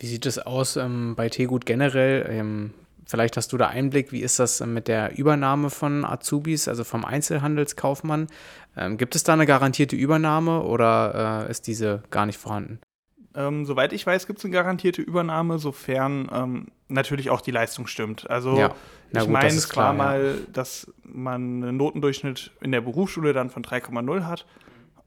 Wie 0.00 0.06
sieht 0.06 0.24
es 0.24 0.38
aus 0.38 0.76
ähm, 0.76 1.16
bei 1.16 1.28
Tegut 1.28 1.66
generell? 1.66 2.24
Ähm, 2.30 2.74
vielleicht 3.04 3.36
hast 3.36 3.52
du 3.52 3.56
da 3.56 3.66
Einblick, 3.66 4.12
wie 4.12 4.20
ist 4.20 4.38
das 4.38 4.64
mit 4.64 4.86
der 4.86 5.18
Übernahme 5.18 5.70
von 5.70 6.04
Azubis, 6.04 6.68
also 6.68 6.84
vom 6.84 7.04
Einzelhandelskaufmann? 7.04 8.28
Ähm, 8.76 8.98
gibt 8.98 9.16
es 9.16 9.24
da 9.24 9.32
eine 9.32 9.46
garantierte 9.46 9.96
Übernahme 9.96 10.62
oder 10.62 11.46
äh, 11.46 11.50
ist 11.50 11.66
diese 11.66 12.04
gar 12.10 12.26
nicht 12.26 12.38
vorhanden? 12.38 12.78
Ähm, 13.34 13.66
soweit 13.66 13.92
ich 13.92 14.06
weiß, 14.06 14.26
gibt 14.26 14.38
es 14.38 14.44
eine 14.44 14.52
garantierte 14.52 15.02
Übernahme, 15.02 15.58
sofern 15.58 16.28
ähm, 16.32 16.66
natürlich 16.88 17.30
auch 17.30 17.40
die 17.40 17.50
Leistung 17.50 17.86
stimmt. 17.86 18.28
Also 18.30 18.58
ja. 18.58 18.74
ich 19.12 19.28
meine, 19.28 19.48
es 19.48 19.76
war 19.76 19.92
mal, 19.92 20.38
dass 20.52 20.92
man 21.02 21.62
einen 21.62 21.76
Notendurchschnitt 21.76 22.52
in 22.60 22.72
der 22.72 22.80
Berufsschule 22.80 23.32
dann 23.32 23.50
von 23.50 23.62
3,0 23.62 24.24
hat. 24.24 24.46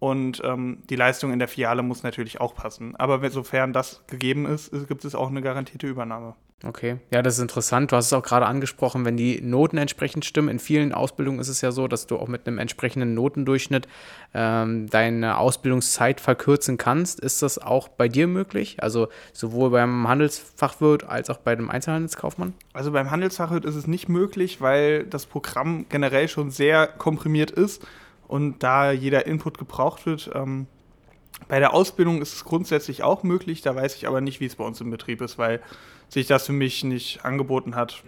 Und 0.01 0.41
ähm, 0.43 0.79
die 0.89 0.95
Leistung 0.95 1.31
in 1.31 1.37
der 1.37 1.47
Filiale 1.47 1.83
muss 1.83 2.01
natürlich 2.01 2.41
auch 2.41 2.55
passen. 2.55 2.95
Aber 2.95 3.29
sofern 3.29 3.71
das 3.71 4.01
gegeben 4.07 4.47
ist, 4.47 4.71
gibt 4.87 5.05
es 5.05 5.13
auch 5.13 5.29
eine 5.29 5.43
garantierte 5.43 5.85
Übernahme. 5.85 6.33
Okay, 6.63 6.97
ja, 7.11 7.21
das 7.21 7.35
ist 7.35 7.41
interessant. 7.41 7.91
Du 7.91 7.95
hast 7.95 8.07
es 8.07 8.13
auch 8.13 8.23
gerade 8.23 8.47
angesprochen, 8.47 9.05
wenn 9.05 9.15
die 9.15 9.41
Noten 9.41 9.77
entsprechend 9.77 10.25
stimmen. 10.25 10.49
In 10.49 10.57
vielen 10.57 10.91
Ausbildungen 10.91 11.39
ist 11.39 11.49
es 11.49 11.61
ja 11.61 11.71
so, 11.71 11.87
dass 11.87 12.07
du 12.07 12.17
auch 12.17 12.27
mit 12.27 12.47
einem 12.47 12.57
entsprechenden 12.57 13.13
Notendurchschnitt 13.13 13.87
ähm, 14.33 14.89
deine 14.89 15.37
Ausbildungszeit 15.37 16.19
verkürzen 16.19 16.79
kannst. 16.79 17.19
Ist 17.19 17.43
das 17.43 17.59
auch 17.59 17.87
bei 17.87 18.07
dir 18.07 18.25
möglich? 18.25 18.77
Also 18.81 19.07
sowohl 19.33 19.69
beim 19.69 20.07
Handelsfachwirt 20.07 21.03
als 21.03 21.29
auch 21.29 21.37
bei 21.37 21.55
dem 21.55 21.69
Einzelhandelskaufmann? 21.69 22.55
Also 22.73 22.91
beim 22.91 23.11
Handelsfachwirt 23.11 23.65
ist 23.65 23.75
es 23.75 23.85
nicht 23.85 24.09
möglich, 24.09 24.61
weil 24.61 25.03
das 25.05 25.27
Programm 25.27 25.85
generell 25.89 26.27
schon 26.27 26.49
sehr 26.49 26.87
komprimiert 26.87 27.51
ist 27.51 27.85
und 28.31 28.63
da 28.63 28.93
jeder 28.93 29.25
Input 29.27 29.57
gebraucht 29.57 30.05
wird. 30.05 30.31
Ähm, 30.33 30.67
bei 31.49 31.59
der 31.59 31.73
Ausbildung 31.73 32.21
ist 32.21 32.33
es 32.33 32.45
grundsätzlich 32.45 33.03
auch 33.03 33.23
möglich, 33.23 33.61
da 33.61 33.75
weiß 33.75 33.95
ich 33.97 34.07
aber 34.07 34.21
nicht, 34.21 34.39
wie 34.39 34.45
es 34.45 34.55
bei 34.55 34.63
uns 34.63 34.79
im 34.79 34.89
Betrieb 34.89 35.19
ist, 35.19 35.37
weil 35.37 35.61
sich 36.07 36.27
das 36.27 36.45
für 36.45 36.53
mich 36.53 36.85
nicht 36.85 37.25
angeboten 37.25 37.75
hat. 37.75 38.03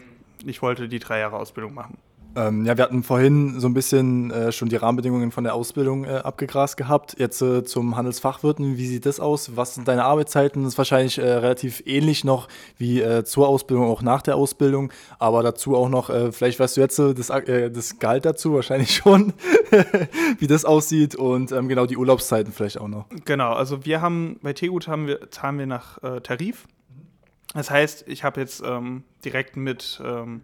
Ich 0.46 0.62
wollte 0.62 0.88
die 0.88 1.00
drei 1.00 1.20
Jahre 1.20 1.36
Ausbildung 1.36 1.74
machen. 1.74 1.98
Ähm, 2.36 2.66
ja, 2.66 2.76
wir 2.78 2.84
hatten 2.84 3.04
vorhin 3.04 3.60
so 3.60 3.68
ein 3.68 3.74
bisschen 3.74 4.32
äh, 4.32 4.52
schon 4.52 4.70
die 4.70 4.76
Rahmenbedingungen 4.76 5.32
von 5.32 5.44
der 5.44 5.54
Ausbildung 5.54 6.06
äh, 6.06 6.16
abgegrast 6.16 6.78
gehabt. 6.78 7.16
Jetzt 7.20 7.42
äh, 7.42 7.64
zum 7.64 7.96
Handelsfachwirten, 7.96 8.78
wie 8.78 8.88
sieht 8.88 9.06
das 9.06 9.20
aus? 9.20 9.56
Was 9.56 9.76
sind 9.76 9.88
deine 9.88 10.04
Arbeitszeiten? 10.06 10.64
Das 10.64 10.74
ist 10.74 10.78
wahrscheinlich 10.78 11.20
äh, 11.20 11.22
relativ 11.22 11.84
ähnlich 11.86 12.24
noch 12.24 12.48
wie 12.78 13.02
äh, 13.02 13.24
zur 13.24 13.48
Ausbildung, 13.48 13.86
auch 13.86 14.02
nach 14.02 14.24
der 14.24 14.36
Ausbildung. 14.36 14.92
Aber 15.20 15.44
dazu 15.44 15.76
auch 15.76 15.90
noch, 15.90 16.10
äh, 16.10 16.32
vielleicht 16.32 16.60
weißt 16.60 16.78
du 16.78 16.82
jetzt 16.82 16.98
das, 16.98 17.28
das 17.28 18.00
Gehalt 18.00 18.26
dazu, 18.26 18.56
wahrscheinlich 18.56 18.96
schon, 18.96 19.34
wie 20.40 20.48
das 20.48 20.66
aussieht 20.66 21.16
und 21.16 21.52
ähm, 21.52 21.68
genau 21.68 21.86
die 21.86 21.98
Urlaubszeiten 21.98 22.52
vielleicht 22.52 22.80
auch 22.80 22.88
noch. 22.88 23.06
Genau, 23.26 23.54
also 23.54 23.86
wir 23.86 24.02
haben 24.02 24.40
bei 24.42 24.54
Tegut 24.54 24.88
haben 24.88 25.08
wir, 25.08 25.30
zahlen 25.30 25.60
wir 25.60 25.68
nach 25.68 26.00
Tarif. 26.24 26.68
Das 27.54 27.70
heißt, 27.70 28.06
ich 28.08 28.24
habe 28.24 28.42
jetzt 28.42 28.64
ähm, 28.66 29.04
direkt 29.24 29.56
mit 29.58 30.02
ähm, 30.04 30.42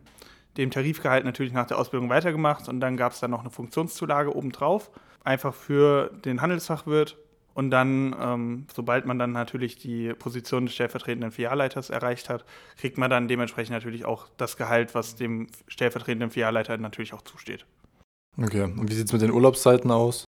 dem 0.58 0.72
Tarifgehalt 0.72 1.26
natürlich 1.26 1.54
nach 1.54 1.68
der 1.68 1.78
Ausbildung 1.78 2.10
weitergemacht 2.10 2.68
und 2.68 2.80
dann 2.80 2.98
gab 2.98 3.14
es 3.14 3.20
dann 3.20 3.32
noch 3.32 3.42
eine 3.42 3.50
Funktionszulage 3.50 4.36
obendrauf, 4.36 4.92
einfach 5.24 5.54
für 5.54 6.12
den 6.26 6.42
Handelsfachwirt. 6.42 7.18
Und 7.56 7.72
dann, 7.72 8.16
ähm, 8.22 8.68
sobald 8.74 9.06
man 9.06 9.20
dann 9.20 9.34
natürlich 9.34 9.76
die 9.78 10.14
Position 10.14 10.66
des 10.66 10.76
stellvertretenden 10.76 11.32
Filialleiters 11.32 11.90
erreicht 11.90 12.30
hat, 12.30 12.46
kriegt 12.78 12.98
man 12.98 13.10
dann 13.10 13.28
dementsprechend 13.28 13.74
natürlich 13.74 14.06
auch 14.06 14.28
das 14.38 14.56
Gehalt, 14.56 14.96
was 14.96 15.16
dem 15.16 15.48
stellvertretenden 15.68 16.30
Filialleiter 16.30 16.78
natürlich 16.78 17.14
auch 17.14 17.22
zusteht. 17.22 17.66
Okay, 18.38 18.62
und 18.62 18.90
wie 18.90 18.94
sieht 18.94 19.08
es 19.08 19.14
mit 19.14 19.22
den 19.22 19.32
Urlaubszeiten 19.32 19.92
aus? 19.92 20.24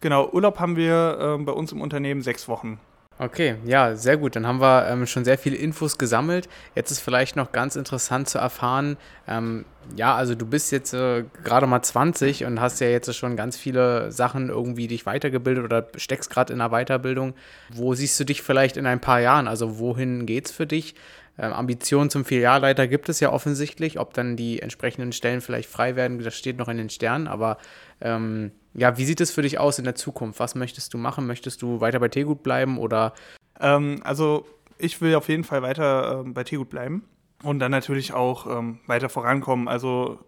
Genau, 0.00 0.28
Urlaub 0.28 0.60
haben 0.60 0.76
wir 0.76 1.38
äh, 1.40 1.42
bei 1.42 1.52
uns 1.52 1.72
im 1.72 1.80
Unternehmen 1.80 2.20
sechs 2.20 2.48
Wochen. 2.48 2.78
Okay, 3.16 3.56
ja, 3.64 3.94
sehr 3.94 4.16
gut. 4.16 4.34
Dann 4.34 4.44
haben 4.44 4.60
wir 4.60 4.88
ähm, 4.88 5.06
schon 5.06 5.24
sehr 5.24 5.38
viele 5.38 5.54
Infos 5.54 5.98
gesammelt. 5.98 6.48
Jetzt 6.74 6.90
ist 6.90 6.98
vielleicht 6.98 7.36
noch 7.36 7.52
ganz 7.52 7.76
interessant 7.76 8.28
zu 8.28 8.38
erfahren, 8.38 8.96
ähm, 9.28 9.64
ja, 9.96 10.14
also 10.16 10.34
du 10.34 10.46
bist 10.46 10.72
jetzt 10.72 10.94
äh, 10.94 11.24
gerade 11.44 11.66
mal 11.66 11.82
20 11.82 12.44
und 12.44 12.60
hast 12.60 12.80
ja 12.80 12.88
jetzt 12.88 13.14
schon 13.14 13.36
ganz 13.36 13.56
viele 13.56 14.10
Sachen 14.10 14.48
irgendwie 14.48 14.88
dich 14.88 15.06
weitergebildet 15.06 15.64
oder 15.64 15.86
steckst 15.96 16.30
gerade 16.30 16.52
in 16.52 16.60
einer 16.60 16.70
Weiterbildung. 16.70 17.34
Wo 17.72 17.94
siehst 17.94 18.18
du 18.18 18.24
dich 18.24 18.42
vielleicht 18.42 18.76
in 18.76 18.86
ein 18.86 19.00
paar 19.00 19.20
Jahren? 19.20 19.46
Also 19.46 19.78
wohin 19.78 20.26
geht's 20.26 20.50
für 20.50 20.66
dich? 20.66 20.94
Ähm, 21.38 21.52
Ambitionen 21.52 22.10
zum 22.10 22.24
Filialleiter 22.24 22.86
gibt 22.86 23.08
es 23.08 23.20
ja 23.20 23.32
offensichtlich. 23.32 23.98
Ob 23.98 24.14
dann 24.14 24.36
die 24.36 24.60
entsprechenden 24.60 25.12
Stellen 25.12 25.40
vielleicht 25.40 25.68
frei 25.68 25.96
werden, 25.96 26.18
das 26.22 26.36
steht 26.36 26.58
noch 26.58 26.68
in 26.68 26.76
den 26.76 26.90
Sternen. 26.90 27.26
Aber 27.26 27.58
ähm, 28.00 28.52
ja, 28.74 28.96
wie 28.98 29.04
sieht 29.04 29.20
es 29.20 29.30
für 29.30 29.42
dich 29.42 29.58
aus 29.58 29.78
in 29.78 29.84
der 29.84 29.94
Zukunft? 29.94 30.40
Was 30.40 30.54
möchtest 30.54 30.94
du 30.94 30.98
machen? 30.98 31.26
Möchtest 31.26 31.62
du 31.62 31.80
weiter 31.80 32.00
bei 32.00 32.08
Tegut 32.08 32.42
bleiben 32.42 32.78
oder? 32.78 33.14
Ähm, 33.60 34.00
also 34.04 34.46
ich 34.78 35.00
will 35.00 35.14
auf 35.14 35.28
jeden 35.28 35.44
Fall 35.44 35.62
weiter 35.62 36.22
ähm, 36.24 36.34
bei 36.34 36.44
Tegut 36.44 36.70
bleiben 36.70 37.04
und 37.42 37.58
dann 37.58 37.70
natürlich 37.70 38.12
auch 38.12 38.46
ähm, 38.46 38.80
weiter 38.86 39.08
vorankommen. 39.08 39.68
Also 39.68 40.18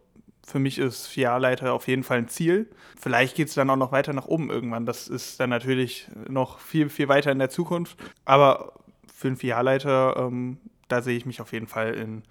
für 0.46 0.60
mich 0.60 0.78
ist 0.78 1.06
Filialleiter 1.06 1.72
auf 1.72 1.88
jeden 1.88 2.04
Fall 2.04 2.18
ein 2.18 2.28
Ziel. 2.28 2.70
Vielleicht 2.98 3.34
geht 3.34 3.48
es 3.48 3.54
dann 3.54 3.68
auch 3.68 3.76
noch 3.76 3.90
weiter 3.90 4.12
nach 4.12 4.26
oben 4.26 4.48
irgendwann. 4.48 4.86
Das 4.86 5.08
ist 5.08 5.40
dann 5.40 5.50
natürlich 5.50 6.08
noch 6.28 6.60
viel, 6.60 6.88
viel 6.88 7.08
weiter 7.08 7.32
in 7.32 7.40
der 7.40 7.50
Zukunft. 7.50 7.98
Aber 8.24 8.74
für 9.12 9.26
einen 9.26 9.36
Filialleiter 9.36 10.14
ähm, 10.16 10.58
da 10.88 11.02
sehe 11.02 11.16
ich 11.16 11.26
mich 11.26 11.40
auf 11.40 11.52
jeden 11.52 11.66
Fall 11.66 11.94
in, 11.94 12.22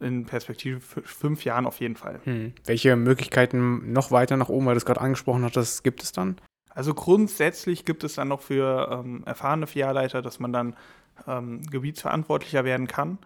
in 0.00 0.26
Perspektive 0.26 0.80
fünf 0.80 1.44
Jahren 1.44 1.66
auf 1.66 1.80
jeden 1.80 1.96
Fall. 1.96 2.20
Hm. 2.24 2.52
Welche 2.64 2.96
Möglichkeiten 2.96 3.92
noch 3.92 4.10
weiter 4.10 4.36
nach 4.36 4.48
oben, 4.48 4.66
weil 4.66 4.74
du 4.74 4.78
es 4.78 4.86
gerade 4.86 5.00
angesprochen 5.00 5.48
hast, 5.54 5.82
gibt 5.82 6.02
es 6.02 6.12
dann? 6.12 6.36
Also 6.70 6.92
grundsätzlich 6.92 7.86
gibt 7.86 8.04
es 8.04 8.14
dann 8.14 8.28
noch 8.28 8.42
für 8.42 8.90
ähm, 8.92 9.22
erfahrene 9.24 9.66
Filialleiter, 9.66 10.20
dass 10.20 10.40
man 10.40 10.52
dann 10.52 10.76
ähm, 11.26 11.62
Gebietsverantwortlicher 11.62 12.64
werden 12.64 12.86
kann. 12.86 13.18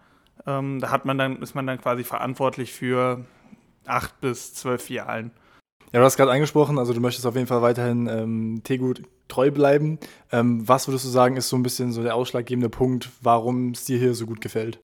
Ähm, 0.47 0.79
da 0.79 0.89
hat 0.89 1.05
man 1.05 1.17
dann, 1.17 1.41
ist 1.41 1.53
man 1.53 1.67
dann 1.67 1.79
quasi 1.79 2.03
verantwortlich 2.03 2.71
für 2.71 3.25
acht 3.85 4.21
bis 4.21 4.53
zwölf 4.53 4.83
Filialen. 4.83 5.31
Ja, 5.93 5.99
du 5.99 6.05
hast 6.05 6.15
gerade 6.15 6.31
angesprochen, 6.31 6.79
also 6.79 6.93
du 6.93 7.01
möchtest 7.01 7.25
auf 7.25 7.35
jeden 7.35 7.47
Fall 7.47 7.61
weiterhin 7.61 8.07
ähm, 8.07 8.61
Tegut 8.63 9.03
treu 9.27 9.51
bleiben. 9.51 9.99
Ähm, 10.31 10.65
was 10.65 10.87
würdest 10.87 11.03
du 11.03 11.09
sagen, 11.09 11.35
ist 11.35 11.49
so 11.49 11.57
ein 11.57 11.63
bisschen 11.63 11.91
so 11.91 12.01
der 12.01 12.15
ausschlaggebende 12.15 12.69
Punkt, 12.69 13.09
warum 13.21 13.71
es 13.71 13.83
dir 13.83 13.99
hier 13.99 14.13
so 14.13 14.25
gut 14.25 14.39
gefällt? 14.39 14.79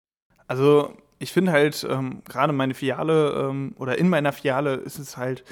Also 0.48 0.94
ich 1.20 1.32
finde 1.32 1.54
halt, 1.54 1.88
ähm, 1.90 2.24
gerade 2.28 2.52
meine 2.52 2.74
Filiale 2.74 3.50
ähm, 3.50 3.74
oder 3.78 3.98
in 3.98 4.10
meiner 4.10 4.34
Filiale 4.34 4.76
ist 4.76 5.00
es 5.00 5.16
halt 5.16 5.46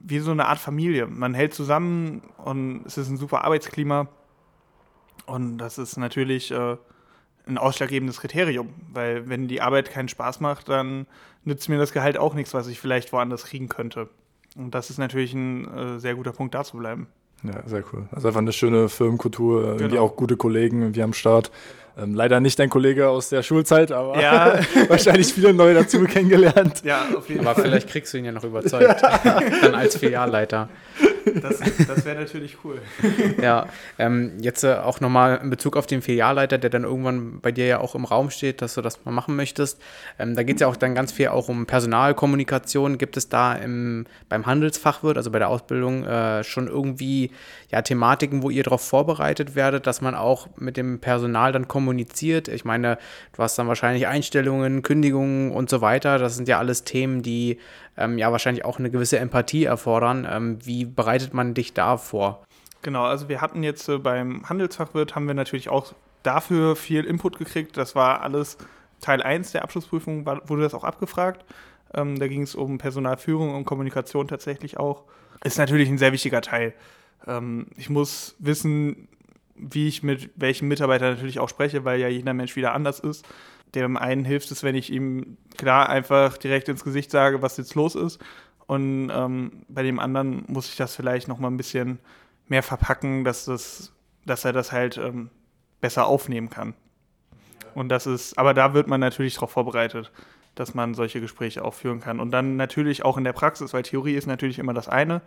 wie 0.00 0.18
so 0.18 0.32
eine 0.32 0.46
Art 0.46 0.58
Familie. 0.58 1.06
Man 1.06 1.32
hält 1.32 1.54
zusammen 1.54 2.22
und 2.36 2.82
es 2.86 2.98
ist 2.98 3.08
ein 3.08 3.16
super 3.16 3.44
Arbeitsklima. 3.44 4.06
Und 5.24 5.56
das 5.58 5.78
ist 5.78 5.96
natürlich 5.96 6.50
äh, 6.50 6.76
ein 7.46 7.56
ausschlaggebendes 7.56 8.20
Kriterium, 8.20 8.74
weil 8.92 9.30
wenn 9.30 9.48
die 9.48 9.62
Arbeit 9.62 9.90
keinen 9.90 10.08
Spaß 10.08 10.40
macht, 10.40 10.68
dann 10.68 11.06
nützt 11.44 11.70
mir 11.70 11.78
das 11.78 11.92
Gehalt 11.92 12.18
auch 12.18 12.34
nichts, 12.34 12.52
was 12.52 12.66
ich 12.66 12.80
vielleicht 12.80 13.14
woanders 13.14 13.44
kriegen 13.44 13.68
könnte. 13.68 14.10
Und 14.60 14.74
das 14.74 14.90
ist 14.90 14.98
natürlich 14.98 15.32
ein 15.32 15.66
äh, 15.66 15.98
sehr 15.98 16.14
guter 16.14 16.32
Punkt, 16.32 16.54
da 16.54 16.64
zu 16.64 16.76
bleiben. 16.76 17.06
Ja, 17.42 17.62
sehr 17.66 17.82
cool. 17.92 18.06
Also 18.12 18.28
einfach 18.28 18.40
eine 18.40 18.52
schöne 18.52 18.90
Firmenkultur, 18.90 19.62
genau. 19.62 19.76
irgendwie 19.76 19.98
auch 19.98 20.16
gute 20.16 20.36
Kollegen 20.36 20.82
irgendwie 20.82 21.02
am 21.02 21.14
Start. 21.14 21.50
Ähm, 21.98 22.14
leider 22.14 22.40
nicht 22.40 22.58
dein 22.58 22.68
Kollege 22.68 23.08
aus 23.08 23.30
der 23.30 23.42
Schulzeit, 23.42 23.90
aber 23.90 24.20
ja. 24.20 24.60
wahrscheinlich 24.88 25.32
viele 25.32 25.54
neue 25.54 25.74
dazu 25.74 26.04
kennengelernt. 26.04 26.82
Ja, 26.84 27.06
auf 27.16 27.28
jeden 27.30 27.40
aber 27.40 27.54
Fall. 27.54 27.64
vielleicht 27.64 27.88
kriegst 27.88 28.12
du 28.12 28.18
ihn 28.18 28.26
ja 28.26 28.32
noch 28.32 28.44
überzeugt. 28.44 29.02
Dann 29.62 29.74
als 29.74 29.96
Filialleiter. 29.96 30.68
Das, 31.42 31.60
das 31.86 32.04
wäre 32.04 32.20
natürlich 32.20 32.58
cool. 32.64 32.80
Ja, 33.40 33.68
ähm, 33.98 34.32
jetzt 34.40 34.64
äh, 34.64 34.74
auch 34.74 35.00
nochmal 35.00 35.40
in 35.42 35.50
Bezug 35.50 35.76
auf 35.76 35.86
den 35.86 36.02
Filialleiter, 36.02 36.58
der 36.58 36.70
dann 36.70 36.84
irgendwann 36.84 37.40
bei 37.40 37.52
dir 37.52 37.66
ja 37.66 37.80
auch 37.80 37.94
im 37.94 38.04
Raum 38.04 38.30
steht, 38.30 38.60
dass 38.60 38.74
du 38.74 38.82
das 38.82 39.04
mal 39.04 39.12
machen 39.12 39.36
möchtest. 39.36 39.80
Ähm, 40.18 40.34
da 40.34 40.42
geht 40.42 40.56
es 40.56 40.60
ja 40.60 40.66
auch 40.66 40.76
dann 40.76 40.94
ganz 40.94 41.12
viel 41.12 41.28
auch 41.28 41.48
um 41.48 41.66
Personalkommunikation. 41.66 42.98
Gibt 42.98 43.16
es 43.16 43.28
da 43.28 43.54
im, 43.54 44.06
beim 44.28 44.46
Handelsfachwirt, 44.46 45.16
also 45.16 45.30
bei 45.30 45.38
der 45.38 45.48
Ausbildung, 45.48 46.04
äh, 46.04 46.44
schon 46.44 46.66
irgendwie 46.66 47.30
ja, 47.70 47.82
Thematiken, 47.82 48.42
wo 48.42 48.50
ihr 48.50 48.62
darauf 48.62 48.82
vorbereitet 48.82 49.54
werdet, 49.54 49.86
dass 49.86 50.00
man 50.00 50.14
auch 50.14 50.48
mit 50.56 50.76
dem 50.76 50.98
Personal 50.98 51.52
dann 51.52 51.68
kommuniziert? 51.68 52.48
Ich 52.48 52.64
meine, 52.64 52.98
du 53.36 53.42
hast 53.42 53.58
dann 53.58 53.68
wahrscheinlich 53.68 54.06
Einstellungen, 54.06 54.82
Kündigungen 54.82 55.52
und 55.52 55.70
so 55.70 55.80
weiter. 55.80 56.18
Das 56.18 56.36
sind 56.36 56.48
ja 56.48 56.58
alles 56.58 56.84
Themen, 56.84 57.22
die 57.22 57.58
ähm, 57.96 58.18
ja 58.18 58.32
wahrscheinlich 58.32 58.64
auch 58.64 58.78
eine 58.78 58.90
gewisse 58.90 59.18
Empathie 59.18 59.64
erfordern. 59.64 60.26
Ähm, 60.30 60.58
wie 60.64 60.84
bereitet 60.84 61.34
man 61.34 61.54
dich 61.54 61.74
da 61.74 61.96
vor? 61.96 62.44
Genau, 62.82 63.04
also 63.04 63.28
wir 63.28 63.40
hatten 63.40 63.62
jetzt 63.62 63.88
äh, 63.88 63.98
beim 63.98 64.48
Handelsfachwirt 64.48 65.14
haben 65.14 65.26
wir 65.26 65.34
natürlich 65.34 65.68
auch 65.68 65.92
dafür 66.22 66.76
viel 66.76 67.04
Input 67.04 67.38
gekriegt. 67.38 67.76
Das 67.76 67.94
war 67.94 68.22
alles 68.22 68.56
Teil 69.00 69.22
1 69.22 69.52
der 69.52 69.62
Abschlussprüfung, 69.62 70.26
war, 70.26 70.48
wurde 70.48 70.62
das 70.62 70.74
auch 70.74 70.84
abgefragt. 70.84 71.44
Ähm, 71.94 72.18
da 72.18 72.28
ging 72.28 72.42
es 72.42 72.54
um 72.54 72.78
Personalführung 72.78 73.54
und 73.54 73.64
Kommunikation 73.64 74.28
tatsächlich 74.28 74.78
auch. 74.78 75.04
Ist 75.44 75.58
natürlich 75.58 75.88
ein 75.88 75.98
sehr 75.98 76.12
wichtiger 76.12 76.40
Teil. 76.40 76.74
Ähm, 77.26 77.66
ich 77.76 77.90
muss 77.90 78.36
wissen, 78.38 79.08
wie 79.54 79.88
ich 79.88 80.02
mit 80.02 80.30
welchen 80.36 80.68
Mitarbeitern 80.68 81.14
natürlich 81.14 81.38
auch 81.38 81.48
spreche, 81.48 81.84
weil 81.84 82.00
ja 82.00 82.08
jeder 82.08 82.34
Mensch 82.34 82.56
wieder 82.56 82.72
anders 82.72 83.00
ist. 83.00 83.26
Dem 83.74 83.96
einen 83.96 84.24
hilft 84.24 84.50
es, 84.50 84.62
wenn 84.62 84.74
ich 84.74 84.92
ihm 84.92 85.36
klar 85.56 85.88
einfach 85.88 86.36
direkt 86.38 86.68
ins 86.68 86.84
Gesicht 86.84 87.10
sage, 87.10 87.42
was 87.42 87.56
jetzt 87.56 87.74
los 87.74 87.94
ist. 87.94 88.20
Und 88.66 89.10
ähm, 89.12 89.64
bei 89.68 89.82
dem 89.82 89.98
anderen 89.98 90.44
muss 90.48 90.68
ich 90.68 90.76
das 90.76 90.94
vielleicht 90.94 91.28
noch 91.28 91.38
mal 91.38 91.48
ein 91.48 91.56
bisschen 91.56 91.98
mehr 92.48 92.62
verpacken, 92.62 93.24
dass, 93.24 93.44
das, 93.44 93.92
dass 94.26 94.44
er 94.44 94.52
das 94.52 94.72
halt 94.72 94.96
ähm, 94.96 95.30
besser 95.80 96.06
aufnehmen 96.06 96.50
kann. 96.50 96.74
Und 97.74 97.88
das 97.88 98.06
ist, 98.06 98.38
aber 98.38 98.54
da 98.54 98.74
wird 98.74 98.88
man 98.88 99.00
natürlich 99.00 99.34
darauf 99.34 99.52
vorbereitet, 99.52 100.10
dass 100.54 100.74
man 100.74 100.94
solche 100.94 101.20
Gespräche 101.20 101.64
auch 101.64 101.74
führen 101.74 102.00
kann. 102.00 102.20
Und 102.20 102.32
dann 102.32 102.56
natürlich 102.56 103.04
auch 103.04 103.16
in 103.16 103.24
der 103.24 103.32
Praxis, 103.32 103.72
weil 103.72 103.82
Theorie 103.82 104.14
ist 104.14 104.26
natürlich 104.26 104.58
immer 104.58 104.74
das 104.74 104.88
eine, 104.88 105.22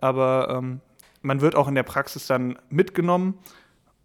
aber 0.00 0.48
ähm, 0.50 0.80
man 1.20 1.40
wird 1.40 1.54
auch 1.54 1.68
in 1.68 1.74
der 1.74 1.82
Praxis 1.82 2.26
dann 2.26 2.58
mitgenommen, 2.68 3.38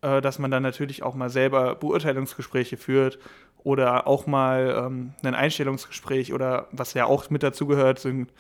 äh, 0.02 0.22
dass 0.22 0.40
man 0.40 0.52
dann 0.52 0.64
natürlich 0.64 1.04
auch 1.04 1.16
mal 1.16 1.30
selber 1.30 1.76
Beurteilungsgespräche 1.76 2.78
führt 2.78 3.20
oder 3.68 4.08
auch 4.08 4.28
mal 4.28 4.86
ähm, 4.86 5.12
ein 5.24 5.36
Einstellungsgespräch 5.36 6.34
oder 6.34 6.70
was 6.72 6.94
ja 6.94 7.06
auch 7.06 7.30
mit 7.30 7.44
dazugehört, 7.44 8.00
sind 8.00 8.32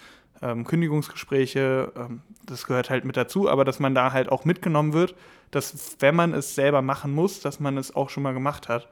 ähm, 0.42 0.64
Kündigungsgespräche. 0.64 1.92
Ähm, 1.98 2.22
das 2.46 2.66
gehört 2.66 2.90
halt 2.90 3.04
mit 3.04 3.18
dazu, 3.18 3.50
aber 3.50 3.66
dass 3.66 3.82
man 3.82 3.94
da 3.94 4.14
halt 4.14 4.30
auch 4.30 4.46
mitgenommen 4.46 4.94
wird, 4.94 5.16
dass 5.52 5.98
wenn 6.00 6.16
man 6.16 6.34
es 6.34 6.56
selber 6.56 6.82
machen 6.82 7.12
muss, 7.14 7.42
dass 7.42 7.60
man 7.60 7.78
es 7.78 7.94
auch 7.94 8.10
schon 8.10 8.24
mal 8.24 8.34
gemacht 8.34 8.70
hat, 8.70 8.88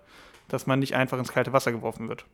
dass 0.49 0.67
man 0.67 0.79
nicht 0.79 0.93
einfach 0.93 1.17
ins 1.17 1.31
kalte 1.31 1.53
Wasser 1.53 1.71
geworfen 1.71 2.09
wird. 2.09 2.25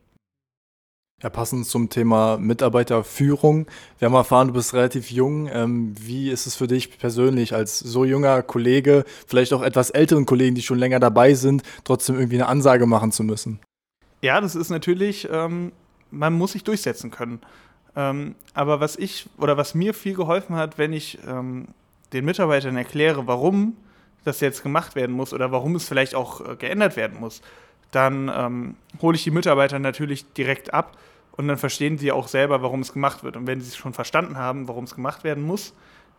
Ja, 1.22 1.30
passend 1.30 1.66
zum 1.66 1.88
Thema 1.88 2.38
Mitarbeiterführung. 2.38 3.68
Wir 4.00 4.06
haben 4.06 4.14
erfahren, 4.14 4.48
du 4.48 4.54
bist 4.54 4.74
relativ 4.74 5.12
jung. 5.12 5.48
Ähm, 5.52 5.94
wie 5.96 6.28
ist 6.28 6.48
es 6.48 6.56
für 6.56 6.66
dich 6.66 6.98
persönlich 6.98 7.54
als 7.54 7.78
so 7.78 8.04
junger 8.04 8.42
Kollege, 8.42 9.04
vielleicht 9.28 9.52
auch 9.52 9.62
etwas 9.62 9.90
älteren 9.90 10.26
Kollegen, 10.26 10.56
die 10.56 10.62
schon 10.62 10.80
länger 10.80 10.98
dabei 10.98 11.34
sind, 11.34 11.62
trotzdem 11.84 12.16
irgendwie 12.16 12.38
eine 12.38 12.48
Ansage 12.48 12.86
machen 12.86 13.12
zu 13.12 13.22
müssen? 13.22 13.60
Ja, 14.22 14.40
das 14.40 14.54
ist 14.54 14.70
natürlich, 14.70 15.28
ähm, 15.30 15.72
man 16.10 16.32
muss 16.32 16.52
sich 16.52 16.64
durchsetzen 16.64 17.10
können. 17.10 17.40
Ähm, 17.96 18.36
aber 18.54 18.80
was 18.80 18.96
ich 18.96 19.28
oder 19.36 19.56
was 19.56 19.74
mir 19.74 19.92
viel 19.92 20.14
geholfen 20.14 20.56
hat, 20.56 20.78
wenn 20.78 20.92
ich 20.92 21.18
ähm, 21.26 21.68
den 22.12 22.24
Mitarbeitern 22.24 22.76
erkläre, 22.76 23.26
warum 23.26 23.76
das 24.24 24.40
jetzt 24.40 24.62
gemacht 24.62 24.94
werden 24.94 25.14
muss 25.14 25.34
oder 25.34 25.50
warum 25.50 25.74
es 25.74 25.88
vielleicht 25.88 26.14
auch 26.14 26.40
äh, 26.40 26.56
geändert 26.56 26.96
werden 26.96 27.18
muss, 27.18 27.42
dann 27.90 28.30
ähm, 28.34 28.76
hole 29.02 29.16
ich 29.16 29.24
die 29.24 29.32
Mitarbeiter 29.32 29.78
natürlich 29.80 30.32
direkt 30.34 30.72
ab 30.72 30.96
und 31.32 31.48
dann 31.48 31.58
verstehen 31.58 31.98
sie 31.98 32.12
auch 32.12 32.28
selber, 32.28 32.62
warum 32.62 32.80
es 32.80 32.92
gemacht 32.92 33.24
wird. 33.24 33.36
Und 33.36 33.46
wenn 33.48 33.60
sie 33.60 33.76
schon 33.76 33.92
verstanden 33.92 34.38
haben, 34.38 34.68
warum 34.68 34.84
es 34.84 34.94
gemacht 34.94 35.24
werden 35.24 35.42
muss, 35.42 35.74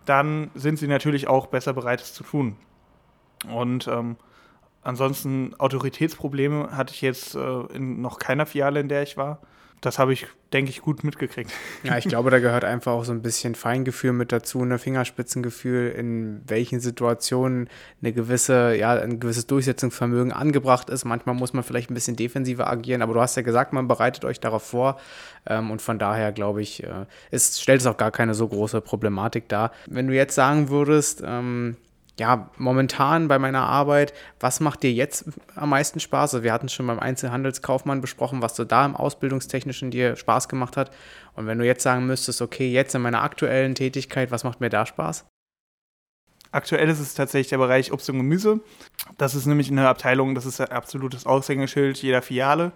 dann 0.06 0.52
sind 0.56 0.78
sie 0.78 0.88
natürlich 0.88 1.28
auch 1.28 1.48
besser 1.48 1.74
bereit, 1.74 2.02
es 2.02 2.14
zu 2.14 2.24
tun. 2.24 2.58
Und 3.50 3.88
ähm, 3.88 4.18
ansonsten 4.84 5.54
Autoritätsprobleme 5.58 6.76
hatte 6.76 6.94
ich 6.94 7.02
jetzt 7.02 7.36
äh, 7.36 7.62
in 7.74 8.02
noch 8.02 8.20
keiner 8.20 8.46
Filiale, 8.46 8.80
in 8.80 8.90
der 8.90 9.04
ich 9.04 9.18
war 9.18 9.42
das 9.86 10.00
habe 10.00 10.14
ich, 10.14 10.28
denke 10.54 10.72
ich, 10.72 10.82
gut 10.82 11.04
mitgekriegt. 11.04 11.52
Ja, 11.84 11.98
ich 11.98 12.06
glaube, 12.06 12.30
da 12.30 12.40
gehört 12.40 12.64
einfach 12.64 12.94
auch 12.94 13.04
so 13.04 13.12
ein 13.12 13.22
bisschen 13.22 13.54
Feingefühl 13.54 14.14
mit 14.14 14.32
dazu, 14.32 14.62
ein 14.62 14.70
ne 14.70 14.80
Fingerspitzengefühl, 14.80 15.90
in 15.90 16.42
welchen 16.48 16.80
Situationen 16.80 17.70
eine 18.02 18.14
gewisse, 18.14 18.76
ja, 18.76 18.94
ein 18.94 19.20
gewisses 19.20 19.46
Durchsetzungsvermögen 19.48 20.32
angebracht 20.32 20.90
ist. 20.90 21.04
Manchmal 21.04 21.36
muss 21.36 21.52
man 21.52 21.64
vielleicht 21.64 21.92
ein 21.92 21.96
bisschen 21.96 22.16
defensiver 22.16 22.68
agieren, 22.68 23.02
aber 23.02 23.14
du 23.14 23.20
hast 23.20 23.36
ja 23.36 23.42
gesagt, 23.42 23.74
man 23.74 23.90
bereitet 23.90 24.24
euch 24.24 24.40
darauf 24.40 24.64
vor. 24.64 25.00
Ähm, 25.46 25.70
und 25.70 25.82
von 25.82 26.00
daher 26.00 26.32
glaube 26.32 26.62
ich, 26.62 26.84
äh, 26.84 27.06
es 27.32 27.60
stellt 27.60 27.82
es 27.82 27.88
auch 27.88 27.98
gar 27.98 28.12
keine 28.12 28.34
so 28.36 28.48
große 28.48 28.80
Problematik 28.80 29.50
dar. 29.50 29.72
Wenn 29.88 30.08
du 30.08 30.16
jetzt 30.16 30.36
sagen 30.36 30.70
würdest, 30.70 31.22
ähm, 31.26 31.76
ja, 32.20 32.50
momentan 32.58 33.28
bei 33.28 33.40
meiner 33.40 33.64
Arbeit, 33.64 34.14
was 34.40 34.60
macht 34.60 34.84
dir 34.84 34.92
jetzt 34.92 35.26
am 35.56 35.70
meisten 35.70 36.00
Spaß? 36.00 36.36
Also 36.36 36.44
wir 36.44 36.54
hatten 36.54 36.70
schon 36.70 36.86
beim 36.86 37.00
Einzelhandelskaufmann 37.00 38.02
besprochen, 38.02 38.42
was 38.42 38.56
so 38.56 38.66
da 38.66 38.86
im 38.86 38.96
Ausbildungstechnischen 38.96 39.90
dir 39.90 40.16
Spaß 40.16 40.48
gemacht 40.48 40.78
hat. 40.78 40.92
Und 41.36 41.48
wenn 41.48 41.58
du 41.58 41.66
jetzt 41.66 41.82
sagen 41.82 42.06
müsstest, 42.06 42.42
okay, 42.42 42.72
jetzt 42.72 42.94
in 42.94 43.02
meiner 43.02 43.24
aktuellen 43.24 43.74
Tätigkeit, 43.74 44.30
was 44.30 44.44
macht 44.44 44.62
mir 44.62 44.70
da 44.70 44.86
Spaß? 44.86 45.26
Aktuell 46.52 46.88
ist 46.88 47.00
es 47.00 47.16
tatsächlich 47.16 47.50
der 47.50 47.58
Bereich 47.58 47.92
Obst 47.92 48.08
und 48.12 48.18
Gemüse. 48.18 48.60
Das 49.18 49.34
ist 49.34 49.48
nämlich 49.48 49.72
eine 49.72 49.88
Abteilung, 49.88 50.36
das 50.36 50.46
ist 50.46 50.62
ein 50.62 50.70
absolutes 50.70 51.26
Aushängeschild 51.26 51.98
jeder 51.98 52.22
Filiale, 52.22 52.74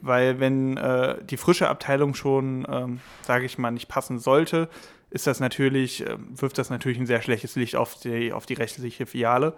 weil 0.00 0.40
wenn 0.40 0.76
äh, 0.76 1.22
die 1.22 1.36
frische 1.36 1.68
Abteilung 1.68 2.14
schon, 2.14 2.66
ähm, 2.68 3.00
sage 3.22 3.44
ich 3.44 3.58
mal, 3.58 3.70
nicht 3.70 3.86
passen 3.86 4.18
sollte, 4.18 4.68
ist 5.12 5.26
das 5.26 5.40
natürlich, 5.40 6.06
äh, 6.06 6.16
wirft 6.34 6.58
das 6.58 6.70
natürlich 6.70 6.98
ein 6.98 7.06
sehr 7.06 7.22
schlechtes 7.22 7.54
Licht 7.54 7.76
auf 7.76 8.00
die, 8.00 8.32
auf 8.32 8.46
die 8.46 8.54
rechtliche 8.54 9.06
Filiale. 9.06 9.54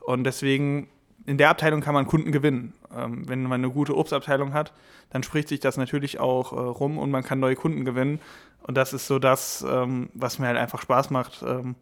Und 0.00 0.24
deswegen, 0.24 0.88
in 1.26 1.38
der 1.38 1.50
Abteilung 1.50 1.80
kann 1.80 1.94
man 1.94 2.06
Kunden 2.06 2.30
gewinnen. 2.30 2.74
Ähm, 2.94 3.28
wenn 3.28 3.42
man 3.42 3.64
eine 3.64 3.70
gute 3.70 3.96
Obstabteilung 3.96 4.52
hat, 4.52 4.72
dann 5.10 5.22
spricht 5.22 5.48
sich 5.48 5.60
das 5.60 5.78
natürlich 5.78 6.20
auch 6.20 6.52
äh, 6.52 6.56
rum 6.56 6.98
und 6.98 7.10
man 7.10 7.24
kann 7.24 7.40
neue 7.40 7.56
Kunden 7.56 7.84
gewinnen. 7.84 8.20
Und 8.62 8.76
das 8.76 8.92
ist 8.92 9.06
so 9.06 9.18
das, 9.18 9.64
ähm, 9.66 10.10
was 10.12 10.38
mir 10.38 10.46
halt 10.46 10.58
einfach 10.58 10.82
Spaß 10.82 11.10
macht. 11.10 11.42
Ähm, 11.42 11.74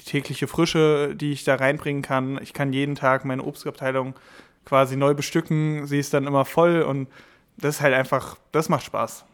die 0.00 0.04
tägliche 0.04 0.48
Frische, 0.48 1.14
die 1.14 1.30
ich 1.30 1.44
da 1.44 1.54
reinbringen 1.54 2.02
kann. 2.02 2.40
Ich 2.42 2.52
kann 2.52 2.72
jeden 2.72 2.96
Tag 2.96 3.24
meine 3.24 3.44
Obstabteilung 3.44 4.14
quasi 4.64 4.96
neu 4.96 5.14
bestücken. 5.14 5.86
Sie 5.86 6.00
ist 6.00 6.12
dann 6.12 6.26
immer 6.26 6.44
voll 6.44 6.82
und 6.82 7.06
das 7.56 7.76
ist 7.76 7.80
halt 7.82 7.94
einfach, 7.94 8.36
das 8.50 8.68
macht 8.68 8.84
Spaß. 8.84 9.24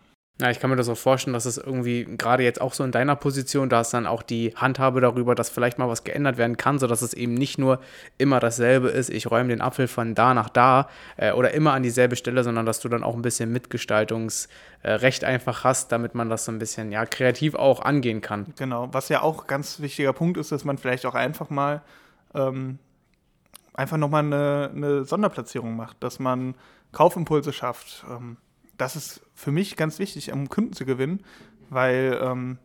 Ja, 0.41 0.51
ich 0.51 0.59
kann 0.59 0.71
mir 0.71 0.77
das 0.77 0.89
auch 0.89 0.97
vorstellen, 0.97 1.35
dass 1.35 1.45
es 1.45 1.59
irgendwie 1.59 2.05
gerade 2.05 2.43
jetzt 2.43 2.61
auch 2.61 2.73
so 2.73 2.83
in 2.83 2.93
deiner 2.93 3.15
Position, 3.15 3.69
da 3.69 3.83
ist 3.83 3.93
dann 3.93 4.07
auch 4.07 4.23
die 4.23 4.55
Handhabe 4.57 5.01
darüber, 5.01 5.35
dass 5.35 5.51
vielleicht 5.51 5.79
mal 5.79 5.89
was 5.89 6.05
geändert 6.05 6.39
werden 6.39 6.57
kann, 6.57 6.79
sodass 6.79 7.03
es 7.03 7.13
eben 7.13 7.35
nicht 7.35 7.59
nur 7.59 7.81
immer 8.19 8.41
dasselbe 8.41 8.89
ist, 8.89 9.11
ich 9.11 9.31
räume 9.31 9.51
den 9.51 9.61
Apfel 9.61 9.87
von 9.87 10.15
da 10.15 10.33
nach 10.35 10.49
da 10.49 10.89
äh, 11.17 11.33
oder 11.33 11.53
immer 11.53 11.73
an 11.73 11.83
dieselbe 11.83 12.17
Stelle, 12.17 12.43
sondern 12.43 12.65
dass 12.65 12.81
du 12.81 12.89
dann 12.89 13.03
auch 13.03 13.15
ein 13.15 13.23
bisschen 13.23 13.53
Mitgestaltungsrecht 13.53 15.23
äh, 15.23 15.27
einfach 15.27 15.65
hast, 15.65 15.93
damit 15.93 16.15
man 16.15 16.31
das 16.31 16.47
so 16.47 16.53
ein 16.53 16.59
bisschen 16.59 16.91
ja, 16.91 17.05
kreativ 17.05 17.55
auch 17.55 17.83
angehen 17.83 18.21
kann. 18.21 18.47
Genau, 18.59 18.89
was 18.93 19.09
ja 19.11 19.23
auch 19.23 19.47
ganz 19.47 19.81
wichtiger 19.81 20.13
Punkt 20.13 20.39
ist, 20.39 20.53
dass 20.53 20.65
man 20.65 20.79
vielleicht 20.79 21.05
auch 21.05 21.15
einfach 21.15 21.51
mal 21.51 21.83
ähm, 22.35 22.79
einfach 23.75 23.97
nochmal 23.97 24.25
eine, 24.25 24.71
eine 24.75 25.05
Sonderplatzierung 25.05 25.77
macht, 25.77 26.03
dass 26.03 26.19
man 26.19 26.55
Kaufimpulse 26.93 27.53
schafft. 27.53 28.05
Ähm, 28.09 28.37
das 28.81 28.97
ist 28.97 29.21
für 29.35 29.53
mich 29.53 29.77
ganz 29.77 29.99
wichtig, 29.99 30.33
um 30.33 30.49
Kunden 30.49 30.73
zu 30.73 30.85
gewinnen, 30.85 31.25
weil 31.69 32.19
ähm, 32.23 32.59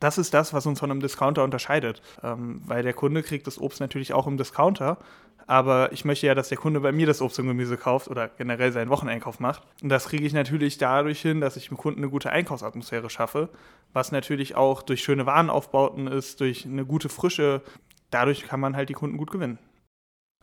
das 0.00 0.18
ist 0.18 0.34
das, 0.34 0.52
was 0.52 0.66
uns 0.66 0.80
von 0.80 0.90
einem 0.90 1.00
Discounter 1.00 1.42
unterscheidet. 1.42 2.02
Ähm, 2.22 2.60
weil 2.66 2.82
der 2.82 2.92
Kunde 2.92 3.22
kriegt 3.22 3.46
das 3.46 3.58
Obst 3.58 3.80
natürlich 3.80 4.12
auch 4.12 4.26
im 4.26 4.36
Discounter, 4.36 4.98
aber 5.46 5.92
ich 5.92 6.04
möchte 6.04 6.26
ja, 6.26 6.34
dass 6.34 6.48
der 6.48 6.58
Kunde 6.58 6.80
bei 6.80 6.92
mir 6.92 7.06
das 7.06 7.22
Obst 7.22 7.38
und 7.38 7.46
Gemüse 7.46 7.76
kauft 7.76 8.08
oder 8.08 8.28
generell 8.28 8.72
seinen 8.72 8.90
Wocheneinkauf 8.90 9.38
macht. 9.40 9.62
Und 9.82 9.88
das 9.88 10.08
kriege 10.08 10.26
ich 10.26 10.32
natürlich 10.32 10.76
dadurch 10.76 11.20
hin, 11.20 11.40
dass 11.40 11.56
ich 11.56 11.68
dem 11.68 11.76
Kunden 11.76 12.00
eine 12.00 12.10
gute 12.10 12.30
Einkaufsatmosphäre 12.30 13.08
schaffe, 13.08 13.48
was 13.92 14.12
natürlich 14.12 14.56
auch 14.56 14.82
durch 14.82 15.02
schöne 15.02 15.24
Warenaufbauten 15.24 16.08
ist, 16.08 16.40
durch 16.40 16.66
eine 16.66 16.84
gute 16.84 17.08
Frische. 17.08 17.62
Dadurch 18.10 18.42
kann 18.42 18.60
man 18.60 18.76
halt 18.76 18.88
die 18.88 18.94
Kunden 18.94 19.16
gut 19.16 19.30
gewinnen. 19.30 19.58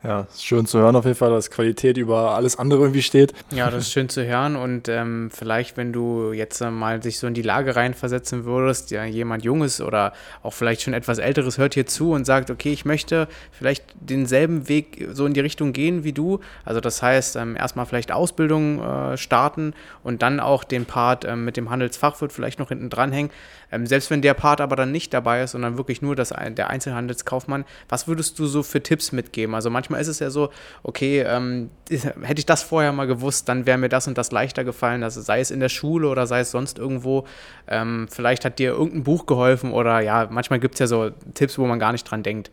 Ja, 0.03 0.27
ist 0.33 0.43
schön 0.43 0.65
zu 0.65 0.79
hören 0.79 0.97
auf 0.97 1.05
jeden 1.05 1.15
Fall, 1.15 1.29
dass 1.29 1.49
Qualität 1.49 1.97
über 1.97 2.31
alles 2.31 2.57
andere 2.57 2.81
irgendwie 2.81 3.01
steht. 3.01 3.33
Ja, 3.51 3.71
das 3.71 3.83
ist 3.83 3.93
schön 3.93 4.09
zu 4.09 4.25
hören 4.25 4.57
und 4.57 4.89
ähm, 4.89 5.29
vielleicht, 5.33 5.77
wenn 5.77 5.93
du 5.93 6.33
jetzt 6.33 6.59
mal 6.59 7.01
sich 7.01 7.19
so 7.19 7.27
in 7.27 7.33
die 7.33 7.41
Lage 7.41 7.77
reinversetzen 7.77 8.43
würdest, 8.43 8.91
ja, 8.91 9.05
jemand 9.05 9.45
Junges 9.45 9.79
oder 9.79 10.11
auch 10.41 10.51
vielleicht 10.51 10.81
schon 10.81 10.93
etwas 10.93 11.19
Älteres 11.19 11.57
hört 11.57 11.73
hier 11.73 11.85
zu 11.85 12.11
und 12.11 12.25
sagt, 12.25 12.51
okay, 12.51 12.73
ich 12.73 12.83
möchte 12.83 13.29
vielleicht 13.53 13.85
denselben 13.95 14.67
Weg 14.67 15.07
so 15.13 15.25
in 15.25 15.33
die 15.33 15.39
Richtung 15.39 15.71
gehen 15.71 16.03
wie 16.03 16.11
du. 16.11 16.41
Also 16.65 16.81
das 16.81 17.01
heißt, 17.01 17.37
ähm, 17.37 17.55
erstmal 17.55 17.85
vielleicht 17.85 18.11
Ausbildung 18.11 18.81
äh, 18.81 19.17
starten 19.17 19.73
und 20.03 20.21
dann 20.21 20.41
auch 20.41 20.65
den 20.65 20.85
Part 20.85 21.23
ähm, 21.23 21.45
mit 21.45 21.55
dem 21.55 21.69
Handelsfachwirt 21.69 22.33
vielleicht 22.33 22.59
noch 22.59 22.67
hinten 22.69 22.89
dranhängen. 22.89 23.31
Ähm, 23.73 23.87
selbst 23.87 24.11
wenn 24.11 24.21
der 24.21 24.35
Part 24.35 24.61
aber 24.61 24.75
dann 24.75 24.91
nicht 24.91 25.13
dabei 25.13 25.41
ist, 25.41 25.51
sondern 25.51 25.77
wirklich 25.77 26.03
nur 26.03 26.15
das, 26.15 26.29
der 26.29 26.69
Einzelhandelskaufmann, 26.69 27.65
was 27.89 28.07
würdest 28.07 28.37
du 28.37 28.45
so 28.45 28.61
für 28.61 28.83
Tipps 28.83 29.11
mitgeben? 29.11 29.55
Also 29.55 29.71
manchmal 29.71 29.99
ist 29.99 30.07
es 30.07 30.19
ja 30.19 30.29
so, 30.29 30.51
okay, 30.83 31.21
ähm, 31.21 31.71
hätte 31.89 32.39
ich 32.39 32.45
das 32.45 32.61
vorher 32.61 32.91
mal 32.91 33.07
gewusst, 33.07 33.49
dann 33.49 33.65
wäre 33.65 33.79
mir 33.79 33.89
das 33.89 34.07
und 34.07 34.17
das 34.17 34.31
leichter 34.31 34.63
gefallen, 34.63 35.01
also 35.01 35.21
sei 35.21 35.39
es 35.39 35.49
in 35.49 35.59
der 35.59 35.69
Schule 35.69 36.07
oder 36.07 36.27
sei 36.27 36.41
es 36.41 36.51
sonst 36.51 36.77
irgendwo. 36.77 37.25
Ähm, 37.67 38.07
vielleicht 38.11 38.45
hat 38.45 38.59
dir 38.59 38.73
irgendein 38.73 39.03
Buch 39.03 39.25
geholfen 39.25 39.71
oder 39.71 40.01
ja, 40.01 40.27
manchmal 40.29 40.59
gibt 40.59 40.75
es 40.75 40.79
ja 40.79 40.87
so 40.87 41.09
Tipps, 41.33 41.57
wo 41.57 41.65
man 41.65 41.79
gar 41.79 41.93
nicht 41.93 42.03
dran 42.03 42.21
denkt. 42.21 42.51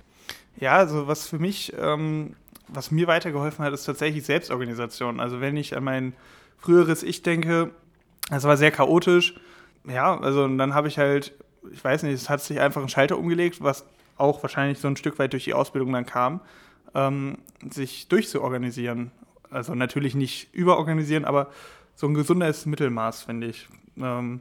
Ja, 0.59 0.76
also 0.76 1.06
was 1.06 1.28
für 1.28 1.38
mich, 1.38 1.74
ähm, 1.78 2.35
was 2.68 2.90
mir 2.90 3.06
weitergeholfen 3.06 3.62
hat, 3.62 3.74
ist 3.74 3.85
tatsächlich 3.85 4.24
Selbstorganisation. 4.24 5.20
Also 5.20 5.42
wenn 5.42 5.56
ich 5.59 5.76
an 5.76 5.85
mein 5.85 6.14
früheres 6.59 7.02
Ich 7.02 7.22
denke, 7.22 7.72
es 8.30 8.44
war 8.44 8.56
sehr 8.56 8.70
chaotisch. 8.70 9.35
Ja, 9.86 10.18
also 10.18 10.46
dann 10.46 10.74
habe 10.74 10.88
ich 10.88 10.98
halt, 10.98 11.32
ich 11.72 11.82
weiß 11.82 12.02
nicht, 12.02 12.14
es 12.14 12.28
hat 12.28 12.40
sich 12.40 12.60
einfach 12.60 12.82
ein 12.82 12.88
Schalter 12.88 13.18
umgelegt, 13.18 13.62
was 13.62 13.84
auch 14.16 14.42
wahrscheinlich 14.42 14.78
so 14.78 14.88
ein 14.88 14.96
Stück 14.96 15.18
weit 15.18 15.32
durch 15.32 15.44
die 15.44 15.54
Ausbildung 15.54 15.92
dann 15.92 16.06
kam 16.06 16.40
ähm, 16.94 17.38
sich 17.70 18.08
durchzuorganisieren. 18.08 19.10
Also 19.50 19.74
natürlich 19.74 20.14
nicht 20.14 20.52
überorganisieren, 20.54 21.24
aber 21.24 21.48
so 21.94 22.06
ein 22.06 22.14
gesundes 22.14 22.66
Mittelmaß, 22.66 23.22
finde 23.22 23.48
ich. 23.48 23.68
Ähm, 23.96 24.40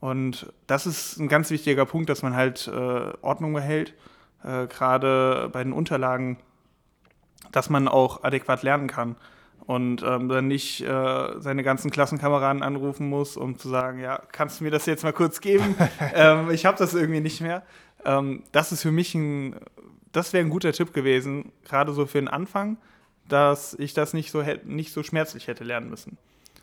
und 0.00 0.52
das 0.66 0.86
ist 0.86 1.18
ein 1.18 1.28
ganz 1.28 1.50
wichtiger 1.50 1.84
Punkt, 1.86 2.08
dass 2.08 2.22
man 2.22 2.34
halt 2.34 2.68
äh, 2.68 3.12
Ordnung 3.22 3.52
behält, 3.54 3.94
äh, 4.44 4.66
gerade 4.66 5.50
bei 5.52 5.64
den 5.64 5.72
Unterlagen, 5.72 6.38
dass 7.50 7.70
man 7.70 7.88
auch 7.88 8.22
adäquat 8.22 8.62
lernen 8.62 8.86
kann 8.86 9.16
und 9.68 10.02
ähm, 10.02 10.28
dann 10.28 10.48
nicht 10.48 10.80
äh, 10.80 11.40
seine 11.40 11.62
ganzen 11.62 11.92
Klassenkameraden 11.92 12.64
anrufen 12.64 13.08
muss, 13.08 13.36
um 13.36 13.56
zu 13.56 13.68
sagen, 13.68 14.00
ja, 14.00 14.20
kannst 14.32 14.58
du 14.58 14.64
mir 14.64 14.70
das 14.70 14.86
jetzt 14.86 15.04
mal 15.04 15.12
kurz 15.12 15.40
geben? 15.40 15.76
ähm, 16.14 16.50
ich 16.50 16.66
habe 16.66 16.76
das 16.76 16.94
irgendwie 16.94 17.20
nicht 17.20 17.40
mehr. 17.40 17.62
Ähm, 18.04 18.42
das 18.50 18.72
ist 18.72 18.82
für 18.82 18.92
mich 18.92 19.14
ein 19.14 19.54
das 20.12 20.32
wäre 20.32 20.44
ein 20.44 20.50
guter 20.50 20.72
Tipp 20.72 20.92
gewesen, 20.92 21.52
gerade 21.64 21.92
so 21.92 22.06
für 22.06 22.18
den 22.18 22.28
Anfang, 22.28 22.78
dass 23.28 23.74
ich 23.74 23.94
das 23.94 24.14
nicht 24.14 24.30
so, 24.30 24.42
nicht 24.64 24.92
so 24.92 25.02
schmerzlich 25.02 25.46
hätte 25.46 25.64
lernen 25.64 25.90
müssen. 25.90 26.16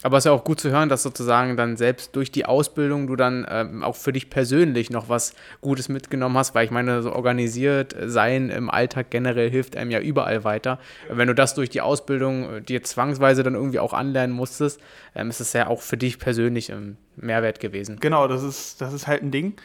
Aber 0.05 0.17
es 0.17 0.21
ist 0.21 0.25
ja 0.25 0.33
auch 0.33 0.43
gut 0.43 0.59
zu 0.59 0.69
hören, 0.69 0.87
dass 0.87 1.01
sozusagen 1.01 1.57
dann 1.57 1.77
selbst 1.77 2.15
durch 2.15 2.31
die 2.31 2.45
Ausbildung 2.45 3.07
du 3.07 3.15
dann 3.15 3.43
ähm, 3.49 3.83
auch 3.83 3.95
für 3.95 4.13
dich 4.13 4.29
persönlich 4.29 4.91
noch 4.91 5.09
was 5.09 5.33
Gutes 5.61 5.89
mitgenommen 5.89 6.37
hast, 6.37 6.53
weil 6.53 6.63
ich 6.63 6.69
meine, 6.69 7.01
so 7.01 7.11
organisiert 7.11 7.95
sein 8.05 8.51
im 8.51 8.69
Alltag 8.69 9.09
generell 9.09 9.49
hilft 9.49 9.75
einem 9.75 9.89
ja 9.89 9.99
überall 9.99 10.43
weiter. 10.43 10.77
Wenn 11.09 11.27
du 11.27 11.33
das 11.33 11.55
durch 11.55 11.71
die 11.71 11.81
Ausbildung 11.81 12.57
äh, 12.57 12.61
dir 12.61 12.83
zwangsweise 12.83 13.41
dann 13.41 13.55
irgendwie 13.55 13.79
auch 13.79 13.93
anlernen 13.93 14.35
musstest, 14.35 14.79
ähm, 15.15 15.31
ist 15.31 15.39
es 15.39 15.53
ja 15.53 15.65
auch 15.65 15.81
für 15.81 15.97
dich 15.97 16.19
persönlich 16.19 16.71
ein 16.71 16.97
Mehrwert 17.15 17.59
gewesen. 17.59 17.97
Genau, 17.99 18.27
das 18.27 18.43
ist, 18.43 18.81
das 18.81 18.93
ist 18.93 19.07
halt 19.07 19.23
ein 19.23 19.31
Ding. 19.31 19.55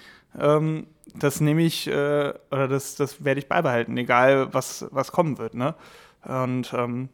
Ähm, 0.40 0.86
das 1.16 1.42
nehme 1.42 1.60
ich, 1.60 1.86
äh, 1.86 2.32
oder 2.50 2.66
das, 2.66 2.94
das 2.94 3.22
werde 3.22 3.40
ich 3.40 3.46
beibehalten, 3.46 3.94
egal 3.98 4.54
was, 4.54 4.86
was 4.90 5.12
kommen 5.12 5.36
wird. 5.36 5.52
Ne? 5.52 5.74
Und 6.24 6.72
ähm, 6.72 7.10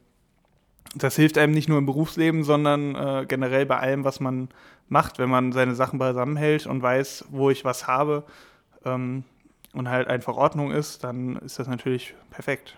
das 0.96 1.16
hilft 1.16 1.38
einem 1.38 1.52
nicht 1.52 1.68
nur 1.68 1.78
im 1.78 1.86
Berufsleben, 1.86 2.42
sondern 2.42 2.94
äh, 2.94 3.26
generell 3.28 3.66
bei 3.66 3.78
allem, 3.78 4.04
was 4.04 4.20
man 4.20 4.48
macht, 4.88 5.18
wenn 5.18 5.28
man 5.28 5.52
seine 5.52 5.74
Sachen 5.74 5.98
beisammenhält 5.98 6.66
und 6.66 6.82
weiß, 6.82 7.26
wo 7.30 7.50
ich 7.50 7.64
was 7.64 7.86
habe 7.86 8.24
ähm, 8.84 9.24
und 9.72 9.88
halt 9.88 10.08
einfach 10.08 10.36
Ordnung 10.36 10.70
ist, 10.70 11.04
dann 11.04 11.36
ist 11.36 11.58
das 11.58 11.68
natürlich 11.68 12.14
perfekt. 12.30 12.76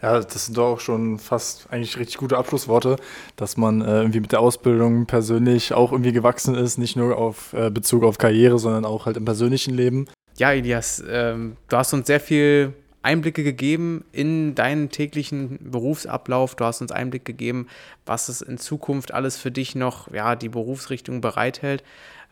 Ja, 0.00 0.18
das 0.18 0.46
sind 0.46 0.58
doch 0.58 0.72
auch 0.72 0.80
schon 0.80 1.18
fast 1.20 1.68
eigentlich 1.70 1.96
richtig 1.96 2.16
gute 2.16 2.36
Abschlussworte, 2.36 2.96
dass 3.36 3.56
man 3.56 3.82
äh, 3.82 4.00
irgendwie 4.00 4.18
mit 4.18 4.32
der 4.32 4.40
Ausbildung 4.40 5.06
persönlich 5.06 5.74
auch 5.74 5.92
irgendwie 5.92 6.12
gewachsen 6.12 6.56
ist, 6.56 6.76
nicht 6.76 6.96
nur 6.96 7.16
auf 7.16 7.52
äh, 7.52 7.70
Bezug 7.70 8.02
auf 8.02 8.18
Karriere, 8.18 8.58
sondern 8.58 8.84
auch 8.84 9.06
halt 9.06 9.16
im 9.16 9.24
persönlichen 9.24 9.74
Leben. 9.74 10.08
Ja, 10.38 10.52
Elias, 10.52 11.02
ähm, 11.08 11.56
du 11.68 11.76
hast 11.76 11.92
uns 11.92 12.08
sehr 12.08 12.18
viel 12.18 12.72
Einblicke 13.02 13.42
gegeben 13.42 14.04
in 14.12 14.54
deinen 14.54 14.90
täglichen 14.90 15.58
Berufsablauf. 15.60 16.54
Du 16.54 16.64
hast 16.64 16.80
uns 16.80 16.92
Einblick 16.92 17.24
gegeben, 17.24 17.66
was 18.06 18.28
es 18.28 18.40
in 18.40 18.58
Zukunft 18.58 19.12
alles 19.12 19.36
für 19.36 19.50
dich 19.50 19.74
noch, 19.74 20.12
ja, 20.12 20.36
die 20.36 20.48
Berufsrichtung 20.48 21.20
bereithält. 21.20 21.82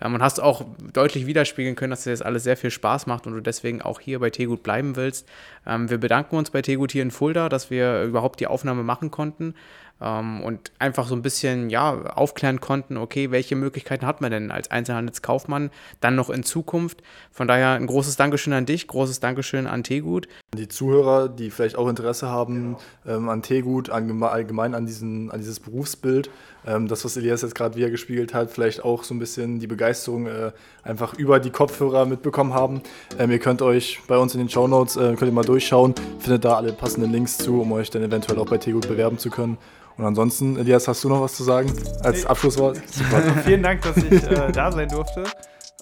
Ähm, 0.00 0.14
und 0.14 0.22
hast 0.22 0.40
auch 0.40 0.64
deutlich 0.92 1.26
widerspiegeln 1.26 1.76
können, 1.76 1.90
dass 1.90 2.04
dir 2.04 2.10
das 2.10 2.22
alles 2.22 2.44
sehr 2.44 2.56
viel 2.56 2.70
Spaß 2.70 3.06
macht 3.06 3.26
und 3.26 3.34
du 3.34 3.40
deswegen 3.40 3.82
auch 3.82 4.00
hier 4.00 4.18
bei 4.18 4.30
Tegut 4.30 4.62
bleiben 4.62 4.96
willst. 4.96 5.28
Ähm, 5.66 5.90
wir 5.90 5.98
bedanken 5.98 6.36
uns 6.36 6.50
bei 6.50 6.62
Tegut 6.62 6.92
hier 6.92 7.02
in 7.02 7.10
Fulda, 7.10 7.48
dass 7.48 7.70
wir 7.70 8.02
überhaupt 8.04 8.40
die 8.40 8.46
Aufnahme 8.46 8.82
machen 8.82 9.10
konnten 9.10 9.54
ähm, 10.00 10.42
und 10.42 10.72
einfach 10.78 11.06
so 11.06 11.14
ein 11.14 11.22
bisschen 11.22 11.70
ja, 11.70 11.92
aufklären 11.92 12.60
konnten, 12.60 12.96
okay, 12.96 13.30
welche 13.30 13.56
Möglichkeiten 13.56 14.06
hat 14.06 14.20
man 14.20 14.30
denn 14.30 14.50
als 14.50 14.70
Einzelhandelskaufmann 14.70 15.70
dann 16.00 16.14
noch 16.14 16.30
in 16.30 16.42
Zukunft. 16.42 17.02
Von 17.30 17.48
daher 17.48 17.70
ein 17.70 17.86
großes 17.86 18.16
Dankeschön 18.16 18.52
an 18.52 18.66
dich, 18.66 18.86
großes 18.86 19.20
Dankeschön 19.20 19.66
an 19.66 19.84
Tegut. 19.84 20.28
Die 20.56 20.68
Zuhörer, 20.68 21.28
die 21.28 21.50
vielleicht 21.50 21.76
auch 21.76 21.88
Interesse 21.88 22.28
haben 22.28 22.76
ähm, 23.06 23.28
an 23.28 23.42
Tegut, 23.42 23.90
allgemein 23.90 24.74
an, 24.74 24.86
diesen, 24.86 25.30
an 25.30 25.38
dieses 25.38 25.60
Berufsbild, 25.60 26.30
ähm, 26.66 26.88
das, 26.88 27.04
was 27.04 27.16
Elias 27.16 27.42
jetzt 27.42 27.54
gerade 27.54 27.76
wieder 27.76 27.90
gespiegelt 27.90 28.34
hat, 28.34 28.50
vielleicht 28.50 28.84
auch 28.84 29.04
so 29.04 29.14
ein 29.14 29.18
bisschen 29.18 29.60
die 29.60 29.66
Begeisterung 29.66 30.26
äh, 30.26 30.52
einfach 30.82 31.14
über 31.14 31.40
die 31.40 31.50
Kopfhörer 31.50 32.06
mitbekommen 32.06 32.54
haben. 32.54 32.82
Ähm, 33.18 33.30
ihr 33.30 33.38
könnt 33.38 33.62
euch 33.62 34.00
bei 34.08 34.18
uns 34.18 34.34
in 34.34 34.40
den 34.40 34.48
Show 34.48 34.66
Notes 34.66 34.96
äh, 34.96 35.14
könnt 35.14 35.30
ihr 35.30 35.32
mal 35.32 35.44
durchschauen, 35.44 35.94
findet 36.18 36.44
da 36.44 36.56
alle 36.56 36.72
passenden 36.72 37.12
Links 37.12 37.38
zu, 37.38 37.60
um 37.60 37.72
euch 37.72 37.90
dann 37.90 38.02
eventuell 38.02 38.38
auch 38.38 38.46
bei 38.46 38.58
Tegut 38.58 38.88
bewerben 38.88 39.18
zu 39.18 39.30
können. 39.30 39.58
Und 39.96 40.04
ansonsten, 40.04 40.56
Elias, 40.56 40.88
hast 40.88 41.04
du 41.04 41.08
noch 41.08 41.20
was 41.20 41.34
zu 41.34 41.44
sagen 41.44 41.72
als 42.02 42.24
Abschlusswort? 42.26 42.80
Super. 42.90 43.16
Also 43.16 43.30
vielen 43.44 43.62
Dank, 43.62 43.82
dass 43.82 43.96
ich 43.98 44.12
äh, 44.12 44.50
da 44.52 44.72
sein 44.72 44.88
durfte. 44.88 45.24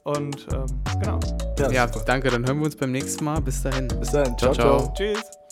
Und 0.05 0.47
ähm, 0.53 0.67
genau. 1.01 1.21
Ja, 1.59 1.71
ja 1.71 1.87
danke. 1.87 2.31
Dann 2.31 2.47
hören 2.47 2.59
wir 2.59 2.67
uns 2.67 2.77
beim 2.77 2.93
nächsten 2.93 3.25
Mal. 3.25 3.41
Bis 3.41 3.63
dahin. 3.63 3.89
Bis 3.89 4.11
dahin. 4.11 4.37
ciao. 4.39 4.53
ciao. 4.53 4.79
ciao. 4.79 4.95
Tschüss. 4.97 5.48